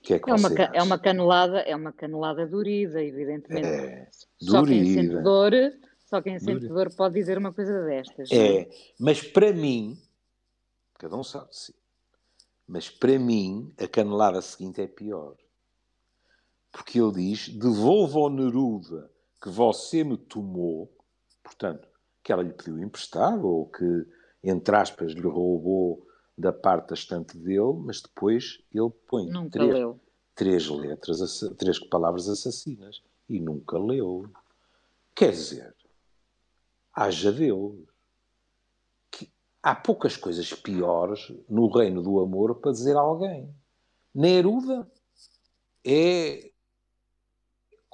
Que 0.01 0.13
é, 0.13 0.19
que 0.19 0.29
é, 0.29 0.33
uma, 0.33 0.49
é 0.73 0.83
uma 0.83 0.99
canelada, 0.99 1.59
é 1.59 1.75
uma 1.75 1.91
canelada 1.91 2.45
durida, 2.45 3.03
evidentemente. 3.03 3.67
É, 3.67 4.09
Só 4.39 4.63
quem 4.63 4.85
sente 4.93 5.21
dor 5.21 5.53
só 6.07 6.21
quem 6.21 6.39
sente 6.39 6.67
dor 6.67 6.89
pode 6.95 7.15
dizer 7.15 7.37
uma 7.37 7.51
coisa 7.51 7.83
destas. 7.83 8.31
É, 8.31 8.61
é, 8.61 8.69
mas 8.97 9.21
para 9.21 9.51
mim, 9.51 10.01
cada 10.93 11.17
um 11.17 11.23
sabe 11.23 11.49
de 11.49 11.57
si, 11.57 11.75
mas 12.65 12.89
para 12.89 13.19
mim 13.19 13.73
a 13.77 13.87
canelada 13.89 14.41
seguinte 14.41 14.81
é 14.81 14.87
pior. 14.87 15.35
Porque 16.71 16.97
ele 16.97 17.11
diz: 17.11 17.49
devolva 17.49 18.19
ao 18.19 18.29
Neruda 18.29 19.11
que 19.41 19.49
você 19.49 20.03
me 20.03 20.17
tomou, 20.17 20.91
portanto, 21.43 21.87
que 22.23 22.31
ela 22.31 22.43
lhe 22.43 22.53
pediu 22.53 22.79
emprestado 22.79 23.47
ou 23.47 23.67
que, 23.67 24.05
entre 24.43 24.75
aspas, 24.75 25.13
lhe 25.13 25.27
roubou 25.27 26.05
da 26.37 26.51
parte 26.51 26.89
da 26.89 26.93
estante 26.93 27.37
dele, 27.37 27.73
mas 27.83 28.01
depois 28.01 28.61
ele 28.73 28.89
põe 29.07 29.27
três, 29.49 29.95
três 30.35 30.69
letras, 30.69 31.39
três 31.57 31.79
palavras 31.79 32.27
assassinas. 32.27 33.01
e 33.29 33.39
nunca 33.39 33.77
leu. 33.77 34.29
Quer 35.15 35.31
dizer, 35.31 35.75
haja 36.93 37.31
Deus. 37.31 37.75
Que 39.11 39.29
há 39.61 39.75
poucas 39.75 40.15
coisas 40.15 40.53
piores 40.53 41.31
no 41.49 41.67
reino 41.67 42.01
do 42.01 42.19
amor 42.19 42.55
para 42.55 42.71
dizer 42.71 42.95
a 42.95 43.01
alguém. 43.01 43.53
Neruda 44.13 44.89
é 45.83 46.51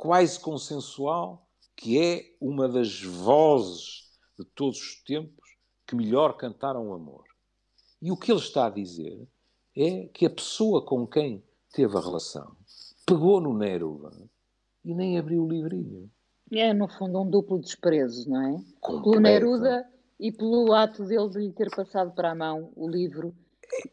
quase 0.03 0.37
consensual 0.37 1.47
que 1.77 1.97
é 1.97 2.35
uma 2.41 2.67
das 2.67 3.01
vozes 3.01 4.11
de 4.37 4.43
todos 4.53 4.77
os 4.77 5.01
tempos 5.03 5.55
que 5.87 5.95
melhor 5.95 6.35
cantaram 6.35 6.89
o 6.89 6.93
amor. 6.93 7.23
E 8.01 8.11
o 8.11 8.17
que 8.17 8.29
ele 8.29 8.41
está 8.41 8.65
a 8.67 8.69
dizer 8.69 9.25
é 9.77 10.05
que 10.07 10.25
a 10.25 10.29
pessoa 10.29 10.85
com 10.85 11.07
quem 11.07 11.41
teve 11.71 11.97
a 11.97 12.01
relação 12.01 12.53
pegou 13.05 13.39
no 13.39 13.57
Neruda 13.57 14.11
e 14.83 14.93
nem 14.93 15.17
abriu 15.17 15.45
o 15.45 15.47
livrinho. 15.47 16.11
É, 16.51 16.73
no 16.73 16.89
fundo, 16.89 17.21
um 17.21 17.29
duplo 17.29 17.57
desprezo, 17.57 18.29
não 18.29 18.41
é? 18.41 18.61
Completo. 18.81 19.09
Pelo 19.09 19.19
Neruda 19.21 19.89
e 20.19 20.33
pelo 20.33 20.73
ato 20.73 21.05
dele 21.05 21.29
de 21.29 21.39
lhe 21.39 21.53
ter 21.53 21.73
passado 21.73 22.11
para 22.11 22.31
a 22.31 22.35
mão 22.35 22.73
o 22.75 22.89
livro 22.89 23.33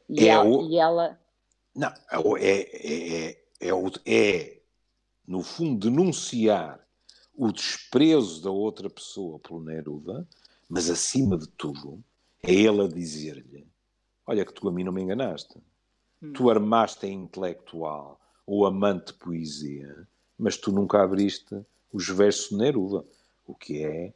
e, 0.09 0.25
é 0.25 0.33
ela, 0.33 0.45
o... 0.45 0.69
e 0.69 0.77
ela. 0.77 1.21
Não, 1.73 1.93
é, 2.37 2.51
é, 2.51 3.29
é, 3.29 3.37
é, 3.61 3.71
é, 4.07 4.60
no 5.31 5.45
fundo, 5.45 5.89
denunciar 5.89 6.85
o 7.37 7.53
desprezo 7.53 8.43
da 8.43 8.51
outra 8.51 8.91
pessoa 8.91 9.39
pelo 9.39 9.61
Neruda, 9.61 10.27
mas 10.69 10.91
acima 10.91 11.39
de 11.39 11.47
tudo, 11.47 12.03
é 12.43 12.53
ele 12.53 12.83
a 12.83 12.89
dizer-lhe: 12.89 13.65
Olha, 14.27 14.45
que 14.45 14.53
tu 14.53 14.69
a 14.69 14.73
mim 14.73 14.83
não 14.83 14.93
me 14.93 15.01
enganaste. 15.01 15.57
Hum. 16.21 16.33
Tu 16.33 16.51
armaste 16.51 17.07
a 17.07 17.09
intelectual 17.09 18.21
ou 18.45 18.67
amante 18.67 19.13
de 19.13 19.19
poesia, 19.21 20.09
mas 20.37 20.57
tu 20.57 20.73
nunca 20.73 21.01
abriste 21.01 21.65
os 21.93 22.09
versos 22.09 22.49
de 22.49 22.57
Neruda, 22.57 23.05
o 23.47 23.55
que 23.55 23.85
é 23.85 24.13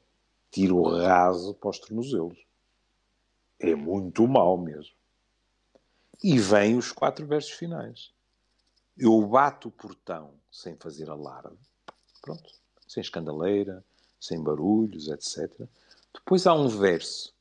tiro 0.50 0.82
raso 0.82 1.54
para 1.54 1.70
os 1.70 1.78
tornozelos. 1.78 2.44
É 3.60 3.72
muito 3.76 4.26
mal 4.26 4.58
mesmo. 4.58 4.96
E 6.24 6.40
vêm 6.40 6.76
os 6.76 6.90
quatro 6.90 7.24
versos 7.24 7.52
finais. 7.52 8.13
Eu 8.96 9.20
bato 9.26 9.68
o 9.68 9.72
portão 9.72 10.34
sem 10.50 10.76
fazer 10.76 11.10
alarde. 11.10 11.56
Pronto. 12.22 12.52
Sem 12.86 13.00
escandaleira, 13.00 13.84
sem 14.20 14.42
barulhos, 14.42 15.08
etc. 15.08 15.50
Depois 16.12 16.46
há 16.46 16.54
um 16.54 16.68
verso 16.68 17.34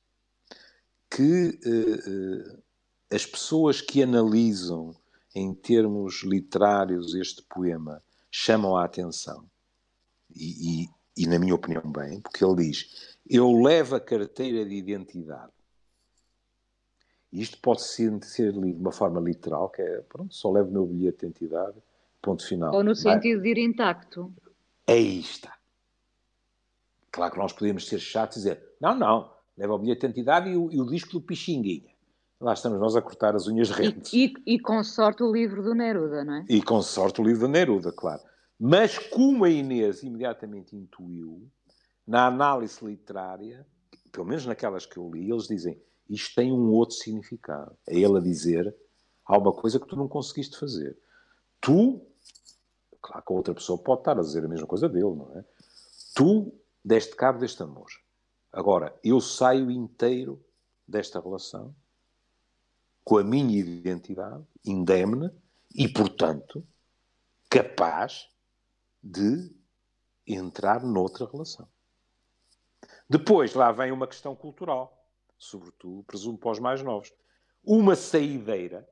que 1.09 1.59
uh, 1.65 2.55
uh, 2.55 2.63
as 3.11 3.25
pessoas 3.25 3.81
que 3.81 4.01
analisam 4.01 4.95
em 5.35 5.53
termos 5.53 6.23
literários 6.23 7.13
este 7.13 7.43
poema 7.43 8.01
chamam 8.31 8.75
a 8.75 8.83
atenção. 8.83 9.45
E, 10.35 10.83
e, 10.83 10.89
e, 11.17 11.27
na 11.27 11.37
minha 11.37 11.53
opinião, 11.53 11.83
bem, 11.91 12.19
porque 12.19 12.43
ele 12.43 12.67
diz: 12.67 13.17
Eu 13.29 13.51
levo 13.61 13.95
a 13.95 13.99
carteira 13.99 14.65
de 14.65 14.73
identidade. 14.73 15.51
E 17.33 17.41
isto 17.41 17.57
pode 17.57 17.81
ser, 17.81 18.23
ser 18.23 18.53
lido 18.53 18.75
de 18.75 18.81
uma 18.81 18.91
forma 18.91 19.19
literal, 19.19 19.67
que 19.67 19.81
é, 19.81 20.01
pronto, 20.01 20.35
só 20.35 20.51
levo 20.51 20.69
o 20.69 20.71
meu 20.71 20.85
bilhete 20.85 21.21
de 21.21 21.25
identidade, 21.25 21.75
ponto 22.21 22.47
final. 22.47 22.71
Ou 22.75 22.83
no 22.83 22.95
sentido 22.95 23.41
de 23.41 23.49
ir 23.49 23.57
intacto. 23.57 24.31
Aí 24.87 25.19
está. 25.19 25.57
Claro 27.11 27.33
que 27.33 27.39
nós 27.39 27.51
podemos 27.51 27.87
ser 27.87 27.97
chatos 27.97 28.37
e 28.37 28.39
dizer: 28.41 28.63
Não, 28.79 28.95
não, 28.95 29.31
leva 29.57 29.73
o 29.73 29.79
bilhete 29.79 30.01
de 30.01 30.05
identidade 30.05 30.51
e 30.51 30.55
o, 30.55 30.71
e 30.71 30.79
o 30.79 30.85
disco 30.85 31.13
do 31.13 31.21
Pixinguinha. 31.21 31.91
Lá 32.39 32.53
estamos 32.53 32.79
nós 32.79 32.95
a 32.95 33.01
cortar 33.01 33.35
as 33.35 33.47
unhas 33.47 33.71
rentes. 33.71 34.13
E, 34.13 34.31
e, 34.45 34.53
e 34.53 34.59
com 34.59 34.83
sorte 34.83 35.23
o 35.23 35.31
livro 35.31 35.63
do 35.63 35.73
Neruda, 35.73 36.23
não 36.23 36.35
é? 36.35 36.45
E 36.47 36.61
com 36.61 36.83
sorte 36.83 37.19
o 37.19 37.23
livro 37.23 37.47
do 37.47 37.47
Neruda, 37.47 37.91
claro. 37.91 38.21
Mas 38.59 38.99
como 38.99 39.43
a 39.43 39.49
Inês 39.49 40.03
imediatamente 40.03 40.75
intuiu, 40.75 41.49
na 42.05 42.27
análise 42.27 42.85
literária, 42.85 43.65
pelo 44.11 44.27
menos 44.27 44.45
naquelas 44.45 44.85
que 44.85 44.97
eu 44.97 45.09
li, 45.09 45.31
eles 45.31 45.47
dizem 45.47 45.81
isto 46.09 46.35
tem 46.35 46.51
um 46.51 46.71
outro 46.71 46.95
significado. 46.95 47.75
É 47.87 47.97
ele 47.97 48.17
a 48.17 48.21
dizer 48.21 48.75
há 49.25 49.37
uma 49.37 49.53
coisa 49.53 49.79
que 49.79 49.87
tu 49.87 49.95
não 49.95 50.07
conseguiste 50.07 50.57
fazer. 50.57 50.97
Tu, 51.61 52.01
claro 53.01 53.23
que 53.25 53.33
a 53.33 53.35
outra 53.35 53.53
pessoa 53.53 53.77
pode 53.77 54.01
estar 54.01 54.17
a 54.17 54.21
dizer 54.21 54.43
a 54.43 54.47
mesma 54.47 54.67
coisa 54.67 54.89
dele, 54.89 55.15
não 55.15 55.31
é? 55.37 55.45
Tu 56.13 56.53
deste 56.83 57.15
cabo 57.15 57.39
deste 57.39 57.63
amor. 57.63 57.89
Agora, 58.51 58.97
eu 59.03 59.19
saio 59.21 59.71
inteiro 59.71 60.43
desta 60.87 61.19
relação 61.19 61.75
com 63.03 63.17
a 63.17 63.23
minha 63.23 63.59
identidade 63.59 64.43
indemne 64.65 65.31
e, 65.73 65.87
portanto, 65.87 66.65
capaz 67.49 68.29
de 69.01 69.51
entrar 70.25 70.83
noutra 70.83 71.25
relação. 71.29 71.67
Depois, 73.09 73.53
lá 73.53 73.71
vem 73.71 73.91
uma 73.91 74.07
questão 74.07 74.35
cultural, 74.35 75.02
sobretudo, 75.43 76.03
presumo, 76.03 76.37
para 76.37 76.51
os 76.51 76.59
mais 76.59 76.81
novos. 76.81 77.13
Uma 77.63 77.95
saideira. 77.95 78.87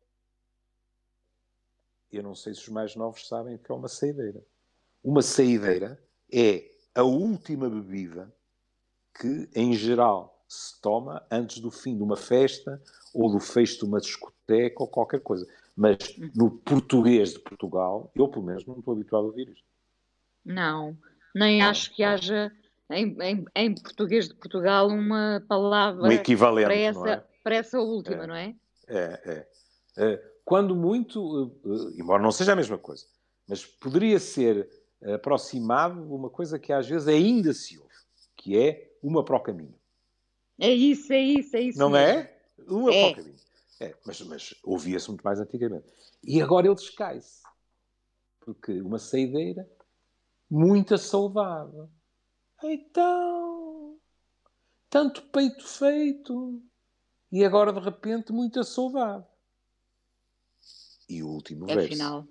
Eu 2.12 2.24
não 2.24 2.36
sei 2.36 2.54
se 2.54 2.62
os 2.62 2.70
mais 2.70 2.95
novos 2.95 3.28
sabem 3.28 3.56
o 3.56 3.60
que 3.60 3.72
é 3.72 3.76
uma 3.76 3.88
saideira. 3.88 4.43
Uma 5.04 5.22
saideira 5.22 6.02
é 6.32 6.70
a 6.93 7.04
última 7.04 7.70
bebida 7.70 8.34
que, 9.20 9.49
em 9.56 9.74
geral, 9.74 10.43
se 10.47 10.80
toma 10.82 11.26
antes 11.32 11.60
do 11.60 11.72
fim 11.72 11.95
de 11.95 12.04
uma 12.04 12.18
festa 12.18 12.82
ou 13.14 13.32
do 13.32 13.39
fecho 13.39 13.80
de 13.80 13.86
uma 13.86 13.99
discoteca 13.99 14.84
ou 14.84 14.88
qualquer 14.88 15.22
coisa. 15.22 15.47
Mas 15.76 15.97
no 16.36 16.52
português 16.52 17.34
de 17.34 17.39
Portugal, 17.39 18.12
eu 18.14 18.28
pelo 18.28 18.45
menos 18.45 18.66
não 18.66 18.78
estou 18.78 18.93
habituado 18.93 19.24
a 19.24 19.28
ouvir 19.28 19.49
isto. 19.49 19.66
Não, 20.43 20.97
nem 21.34 21.62
acho 21.62 21.93
que 21.93 22.04
haja 22.04 22.52
em, 22.92 23.18
em, 23.22 23.46
em 23.56 23.76
português 23.76 24.28
de 24.28 24.36
Portugal 24.36 24.88
uma 24.88 25.44
palavra 25.48 26.04
um 26.04 26.12
equivalente, 26.12 26.66
para, 26.66 26.76
essa, 26.76 27.10
é? 27.10 27.24
para 27.44 27.56
essa 27.56 27.80
última, 27.80 28.24
é, 28.24 28.28
não 28.28 28.36
é? 28.36 28.56
É, 28.88 29.22
é. 29.26 29.48
é 29.98 30.32
quando 30.44 30.76
muito, 30.76 31.54
eh, 31.66 31.70
eh, 31.70 32.02
embora 32.02 32.22
não 32.22 32.32
seja 32.32 32.54
a 32.54 32.56
mesma 32.56 32.78
coisa, 32.78 33.06
mas 33.48 33.66
poderia 33.66 34.20
ser 34.20 34.70
aproximado 35.14 36.14
uma 36.14 36.30
coisa 36.30 36.60
que 36.60 36.72
às 36.74 36.88
vezes 36.88 37.08
ainda 37.08 37.54
se 37.54 37.78
ouve, 37.80 37.94
que 38.36 38.58
é 38.58 38.92
uma 39.02 39.24
para 39.24 39.38
o 39.38 39.39
caminho. 39.39 39.76
É 40.60 40.70
isso, 40.70 41.12
é 41.12 41.20
isso, 41.20 41.56
é 41.56 41.62
isso. 41.62 41.80
Não 41.80 41.89
mesmo. 41.89 42.20
é? 42.20 42.38
Uma 42.68 42.94
é. 42.94 43.02
para 43.02 43.12
o 43.12 43.24
caminho. 43.24 43.42
É, 43.80 43.96
mas, 44.06 44.22
mas 44.22 44.56
ouvia-se 44.64 45.08
muito 45.08 45.24
mais 45.24 45.39
antigamente. 45.39 45.88
E 46.24 46.39
agora 46.39 46.68
ele 46.68 46.76
descai-se. 46.76 47.42
Porque 48.39 48.80
uma 48.82 49.00
saideira, 49.00 49.68
muita 50.50 50.98
saudade. 50.98 51.72
Então, 52.64 53.97
tanto 54.89 55.24
peito 55.24 55.68
feito. 55.68 56.62
E 57.32 57.43
agora, 57.43 57.72
de 57.72 57.80
repente, 57.80 58.32
muita 58.32 58.64
saudade. 58.64 59.26
E 61.09 61.24
o 61.24 61.28
último 61.28 61.70
é 61.70 61.76
verso. 61.76 61.89
Final. 61.89 62.28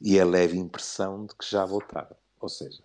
E 0.00 0.18
a 0.18 0.24
leve 0.24 0.58
impressão 0.58 1.26
de 1.26 1.34
que 1.34 1.48
já 1.48 1.64
vou 1.64 1.80
tarde. 1.80 2.14
Ou 2.40 2.48
seja, 2.48 2.82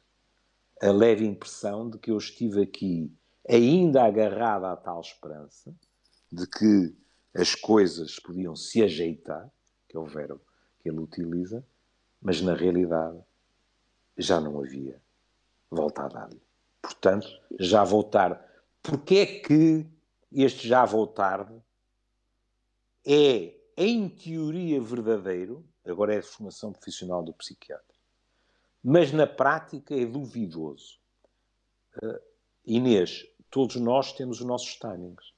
a 0.81 0.91
leve 0.91 1.25
impressão 1.25 1.89
de 1.89 1.97
que 1.97 2.11
eu 2.11 2.17
estive 2.17 2.63
aqui 2.63 3.11
ainda 3.47 4.03
agarrada 4.03 4.71
à 4.71 4.75
tal 4.75 5.01
esperança 5.01 5.73
de 6.31 6.47
que 6.47 6.95
as 7.35 7.55
coisas 7.55 8.19
podiam 8.19 8.55
se 8.55 8.83
ajeitar, 8.83 9.51
que 9.87 9.97
é 9.97 9.99
o 9.99 10.05
verbo 10.05 10.41
que 10.79 10.89
ele 10.89 10.99
utiliza, 10.99 11.65
mas 12.21 12.41
na 12.41 12.53
realidade 12.53 13.19
já 14.17 14.39
não 14.39 14.59
havia 14.59 15.01
volta 15.69 16.03
a 16.03 16.07
dar-lhe. 16.07 16.41
Portanto, 16.83 17.27
já 17.57 17.81
vou 17.85 18.03
tarde. 18.03 18.43
Porquê 18.81 19.15
é 19.15 19.25
que 19.25 19.87
este 20.33 20.67
já 20.67 20.83
vou 20.83 21.07
tarde 21.07 21.57
é, 23.07 23.57
em 23.77 24.09
teoria, 24.09 24.81
verdadeiro, 24.81 25.65
agora 25.85 26.13
é 26.13 26.19
a 26.19 26.23
formação 26.23 26.73
profissional 26.73 27.23
do 27.23 27.33
psiquiatra, 27.33 27.95
mas 28.83 29.13
na 29.13 29.25
prática 29.25 29.95
é 29.95 30.05
duvidoso. 30.05 30.99
Uh, 32.03 32.19
Inês, 32.65 33.25
todos 33.49 33.77
nós 33.77 34.11
temos 34.11 34.41
os 34.41 34.45
nossos 34.45 34.75
timings. 34.75 35.33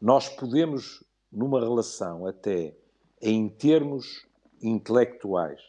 Nós 0.00 0.28
podemos, 0.28 1.04
numa 1.30 1.60
relação, 1.60 2.26
até 2.26 2.74
em 3.20 3.48
termos 3.48 4.26
intelectuais, 4.62 5.60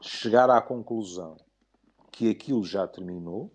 chegar 0.00 0.48
à 0.48 0.60
conclusão 0.60 1.36
que 2.12 2.30
aquilo 2.30 2.64
já 2.64 2.86
terminou 2.86 3.50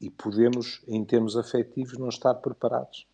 e 0.00 0.08
podemos, 0.08 0.82
em 0.88 1.04
termos 1.04 1.36
afetivos, 1.36 1.98
não 1.98 2.08
estar 2.08 2.34
preparados 2.34 3.06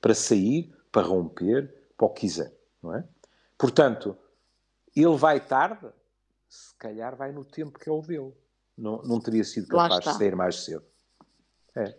para 0.00 0.14
sair, 0.14 0.70
para 0.92 1.06
romper, 1.06 1.72
para 1.96 2.06
o 2.06 2.10
que 2.10 2.22
quiser, 2.22 2.52
não 2.82 2.94
é? 2.94 3.04
Portanto, 3.56 4.16
ele 4.94 5.16
vai 5.16 5.40
tarde, 5.40 5.86
se 6.48 6.74
calhar 6.76 7.16
vai 7.16 7.32
no 7.32 7.44
tempo 7.44 7.78
que 7.78 7.88
é 7.88 7.92
o 7.92 8.02
dele. 8.02 8.32
Não, 8.76 9.02
não 9.02 9.20
teria 9.20 9.44
sido 9.44 9.68
capaz 9.68 10.04
de 10.04 10.12
sair 10.12 10.36
mais 10.36 10.64
cedo. 10.64 10.84
É. 11.76 11.96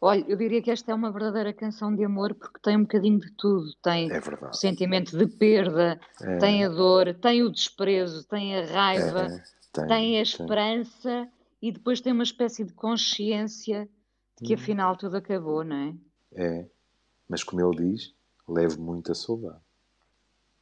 Olha, 0.00 0.24
eu 0.26 0.36
diria 0.36 0.60
que 0.60 0.70
esta 0.70 0.90
é 0.90 0.94
uma 0.94 1.12
verdadeira 1.12 1.52
canção 1.52 1.94
de 1.94 2.04
amor 2.04 2.34
porque 2.34 2.58
tem 2.60 2.76
um 2.76 2.82
bocadinho 2.82 3.20
de 3.20 3.30
tudo. 3.32 3.72
Tem 3.82 4.10
é 4.10 4.18
o 4.18 4.52
sentimento 4.52 5.16
de 5.16 5.26
perda, 5.26 6.00
é. 6.20 6.38
tem 6.38 6.64
a 6.64 6.68
dor, 6.68 7.14
tem 7.14 7.42
o 7.42 7.50
desprezo, 7.50 8.24
tem 8.24 8.56
a 8.56 8.66
raiva, 8.66 9.26
é, 9.26 9.42
tem, 9.72 9.86
tem, 9.86 10.18
a 10.18 10.22
esperança 10.22 11.28
e 11.62 11.70
depois 11.70 12.00
tem 12.00 12.12
uma 12.12 12.24
espécie 12.24 12.64
de 12.64 12.72
consciência 12.72 13.88
de 14.36 14.48
que 14.48 14.52
hum. 14.52 14.56
afinal 14.56 14.96
tudo 14.96 15.16
acabou, 15.16 15.62
não 15.62 15.76
é? 15.76 15.94
É, 16.34 16.66
mas 17.28 17.44
como 17.44 17.62
ele 17.62 17.92
diz, 17.92 18.12
leve 18.48 18.78
muito 18.78 19.12
a 19.12 19.14
saudade. 19.14 19.60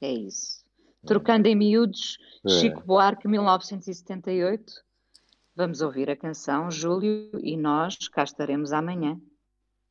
É 0.00 0.12
isso. 0.12 0.62
É. 1.02 1.06
Trocando 1.06 1.48
em 1.48 1.56
miúdos, 1.56 2.18
é. 2.44 2.50
Chico 2.50 2.82
Buarque, 2.84 3.26
1978. 3.26 4.72
Vamos 5.56 5.80
ouvir 5.80 6.10
a 6.10 6.16
canção 6.16 6.70
Júlio 6.70 7.30
e 7.42 7.56
nós 7.56 7.96
cá 8.08 8.22
estaremos 8.22 8.72
amanhã. 8.72 9.18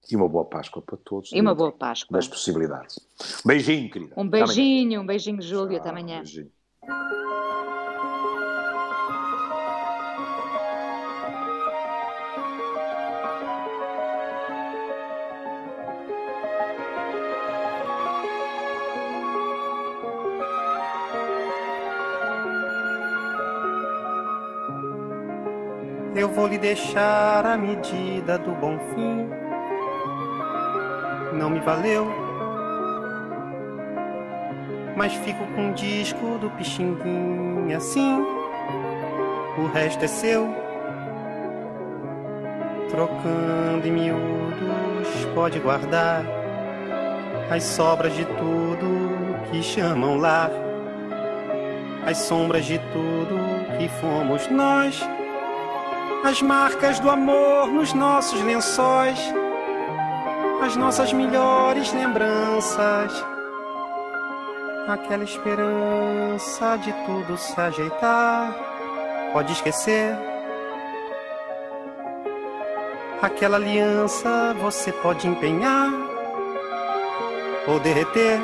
E 0.09 0.15
uma 0.15 0.29
boa 0.29 0.45
Páscoa 0.45 0.81
para 0.81 0.97
todos. 0.97 1.31
E 1.33 1.41
uma 1.41 1.53
boa 1.53 1.71
Páscoa. 1.71 2.15
Das 2.15 2.27
possibilidades. 2.27 2.97
Um 3.43 3.47
beijinho, 3.47 3.91
querida. 3.91 4.13
Um 4.15 4.29
beijinho, 4.29 5.01
um 5.01 5.05
beijinho, 5.05 5.41
Júlio. 5.41 5.71
Tchau, 5.71 5.79
até 5.79 5.89
amanhã. 5.89 6.17
Beijinho. 6.17 6.51
Eu 26.19 26.27
vou 26.27 26.47
lhe 26.47 26.57
deixar 26.57 27.45
a 27.45 27.57
medida 27.57 28.37
do 28.37 28.51
bom 28.51 28.77
fim. 28.93 29.29
Não 31.33 31.49
me 31.49 31.59
valeu, 31.61 32.07
mas 34.97 35.13
fico 35.13 35.45
com 35.55 35.61
um 35.67 35.73
disco 35.73 36.37
do 36.39 36.49
Pixinguinha 36.51 37.77
assim. 37.77 38.21
O 39.57 39.67
resto 39.73 40.03
é 40.03 40.07
seu, 40.07 40.53
trocando 42.89 43.87
em 43.87 43.91
miúdos, 43.91 45.25
pode 45.33 45.59
guardar 45.59 46.23
as 47.49 47.63
sobras 47.63 48.13
de 48.13 48.25
tudo 48.25 49.49
que 49.49 49.63
chamam 49.63 50.17
lar, 50.17 50.51
as 52.05 52.17
sombras 52.17 52.65
de 52.65 52.77
tudo 52.77 53.77
que 53.77 53.87
fomos 53.87 54.49
nós 54.49 55.01
as 56.23 56.41
marcas 56.41 56.99
do 56.99 57.09
amor 57.09 57.67
nos 57.67 57.93
nossos 57.93 58.41
lençóis, 58.41 59.19
as 60.61 60.75
nossas 60.75 61.13
melhores 61.13 61.93
lembranças, 61.93 63.25
aquela 64.87 65.23
esperança 65.23 66.77
de 66.77 66.91
tudo 67.05 67.37
se 67.37 67.59
ajeitar. 67.59 68.53
Pode 69.31 69.53
esquecer. 69.53 70.17
Aquela 73.21 73.57
aliança 73.57 74.55
você 74.59 74.91
pode 74.91 75.27
empenhar 75.27 75.89
ou 77.67 77.79
derreter. 77.79 78.39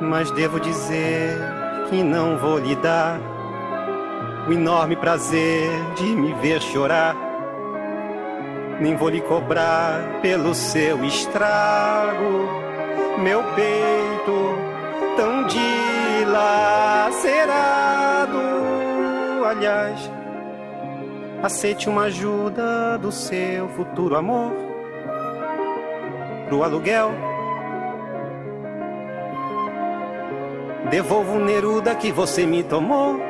Mas 0.00 0.30
devo 0.30 0.60
dizer 0.60 1.38
que 1.88 2.02
não 2.02 2.38
vou 2.38 2.58
lhe 2.58 2.76
dar 2.76 3.18
o 4.48 4.52
enorme 4.52 4.96
prazer 4.96 5.70
de 5.94 6.04
me 6.04 6.32
ver 6.34 6.60
chorar. 6.60 7.16
Nem 8.80 8.96
vou 8.96 9.08
lhe 9.08 9.20
cobrar 9.20 10.20
pelo 10.22 10.54
seu 10.54 11.04
estrago, 11.04 12.48
meu 13.18 13.42
peito 13.54 14.70
tão 15.16 15.46
dilacerado. 15.46 16.40
Aliás, 19.46 20.10
aceite 21.42 21.88
uma 21.88 22.04
ajuda 22.04 22.96
do 22.98 23.12
seu 23.12 23.68
futuro 23.70 24.16
amor 24.16 24.52
pro 26.48 26.62
aluguel. 26.62 27.12
Devolvo 30.90 31.34
o 31.34 31.44
Neruda 31.44 31.94
que 31.94 32.10
você 32.10 32.46
me 32.46 32.64
tomou 32.64 33.29